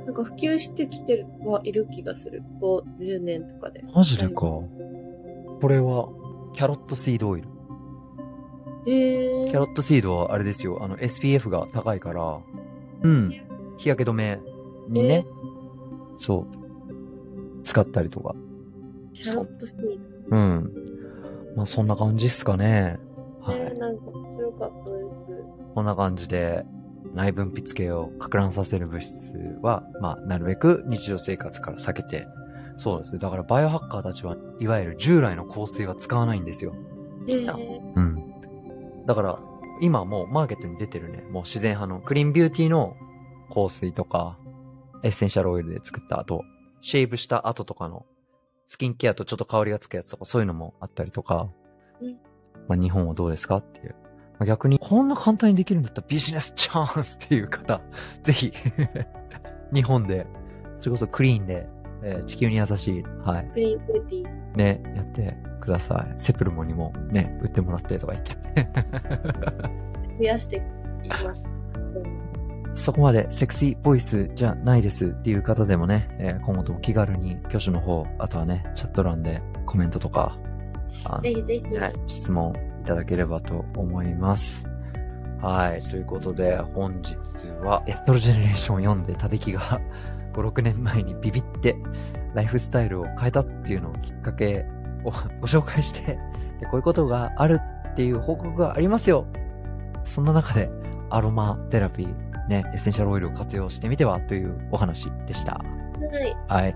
[0.06, 2.42] なんか普及してきてるはいる気がする。
[2.60, 3.84] ここ10年とかで。
[3.94, 4.42] マジでか。
[4.42, 4.68] こ
[5.64, 6.10] れは、
[6.54, 7.48] キャロットシードオイル。
[8.88, 9.50] えー。
[9.50, 10.80] キャロットシードはあれですよ。
[10.82, 12.40] あの、SPF が高いから、
[13.02, 13.30] うん。
[13.78, 14.40] 日焼け止め
[14.90, 15.26] にね、
[16.16, 18.36] そう、使ったりとか。
[19.14, 20.74] キャロットスニーうん。
[21.56, 23.00] まあ、そんな感じっすかね。
[23.48, 23.54] ド。
[23.54, 23.62] はい。
[23.62, 25.26] えー、なんか面白かったです。
[25.76, 26.66] こんな感じで、
[27.14, 32.28] 内分泌系を拡乱させる物質は、まあ、なるべく日常生活から避けて、
[32.78, 33.20] そうです。
[33.20, 36.76] だからバイオハッカーたちは、いわゆる従来の香水は使わないんですよ。
[37.28, 38.34] えー、うん。
[39.06, 39.40] だから、
[39.82, 42.96] 今もうマーケットに出てるね、もう自然派のクリーンビューティーの
[43.54, 44.38] 香水とか、
[45.04, 46.44] エッセンシャルオイルで作った後、
[46.82, 48.06] シェイブした後とかの
[48.68, 51.50] スキンケアとちょっと香りがつくやつとかそういうのもあったりとか、
[52.02, 52.18] うん
[52.68, 53.96] まあ日本はどうですかっていう。
[54.40, 57.82] まあ、逆にこんな簡単にできるんだったらビジネス チャンスっていう方、
[58.24, 58.54] ぜひ、
[59.74, 60.28] 日本で、
[60.78, 61.68] それこそクリーンで、
[62.04, 64.56] えー地球に優しい、はい、クリーンブーティー。
[64.56, 66.14] ね、やってください。
[66.18, 68.68] セプルモにもね、売ってもらってとか言っちゃって。
[70.20, 70.62] 増やして
[71.04, 71.52] いきます。
[71.96, 72.28] うん
[72.78, 80.47] そこまでセクシーボイスじゃないですっていう方でもね、えー今後とも気軽に挙手の方、あとはね、チャット欄でコメントとか、あ
[81.22, 81.78] ぜひぜひ。
[81.78, 84.68] はい、質問いただければと思います。
[85.42, 85.82] はい。
[85.82, 87.16] ということで、本日
[87.64, 89.80] はエストロジェネレーションを読んで、タデキが
[90.34, 91.76] 5、6年前にビビって、
[92.34, 94.66] ライフスタイルを変えたっていうのをきっかけ
[95.04, 96.18] を ご紹介して、
[96.60, 97.60] で、こういうことがある
[97.92, 99.26] っていう報告がありますよ。
[100.04, 100.70] そんな中で、
[101.10, 105.54] アロマテラピー、ね、エッセンシャルオイルを活用してみてはというお話でした。
[106.48, 106.64] はい。
[106.64, 106.76] はい。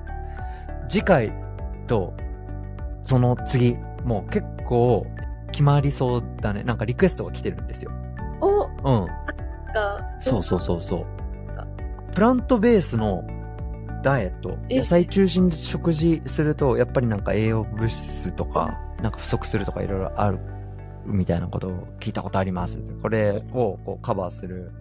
[0.87, 1.33] 次回
[1.87, 2.13] と、
[3.03, 5.05] その次、もう結構
[5.51, 6.63] 決まりそうだね。
[6.63, 7.91] なんかリクエストが来てるんですよ。
[8.41, 9.07] おうん。
[9.71, 10.01] か。
[10.19, 11.05] そうそうそうそう。
[12.13, 13.23] プラントベースの
[14.03, 20.39] ダイエット、え野菜中心で食事すると、やっぱりなんか栄養物質とか、なんか不足するとかいろいろある
[21.05, 22.83] みたいなことを聞いたことあります。
[23.01, 24.71] これをこうカバーする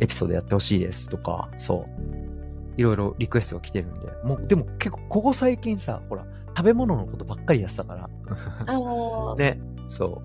[0.00, 2.20] エピソードやってほしいですとか、そう。
[2.76, 4.06] いろいろリクエストが来てるんで。
[4.24, 6.24] もう、でも結構ここ最近さ、ほら、
[6.60, 8.08] 食べ物のことばっかりやってたから。
[9.36, 9.58] ね。
[9.88, 10.22] そ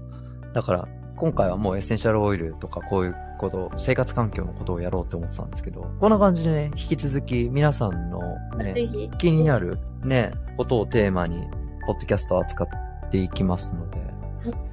[0.52, 0.54] う。
[0.54, 8.20] だから、今回はもうエッセンシャルオイルとかこういうこと、生活環境のことをやろうって思ってたんですけど、こんな感じでね、引き続き皆さんの
[8.58, 9.10] ぜね、ひ。
[9.18, 11.42] 気になるね、ことをテーマに、
[11.88, 13.98] ポッドキャストを扱っていきますので、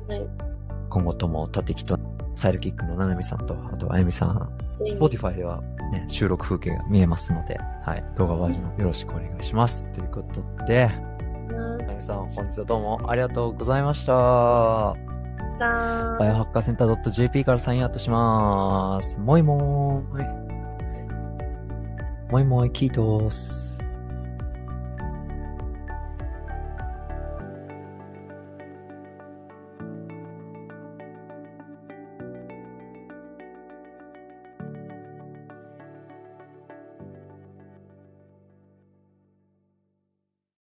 [0.09, 0.27] はい。
[0.91, 1.97] 今後ともタテキと
[2.35, 9.87] サイルキックのななみさんと、あとあゆみさん、ぜひ Spotify ではね、収録風景が見えますので、はい、動画バージョンよろしくお願いします。
[9.93, 10.23] というこ
[10.59, 10.91] とで、
[11.53, 14.13] なさん、本日はどうもありがとうございました。
[16.19, 19.19] バイオハッカーセンター .jp からサインアウトします。
[19.19, 20.27] もいもーい。
[22.31, 23.72] もいもいキートース。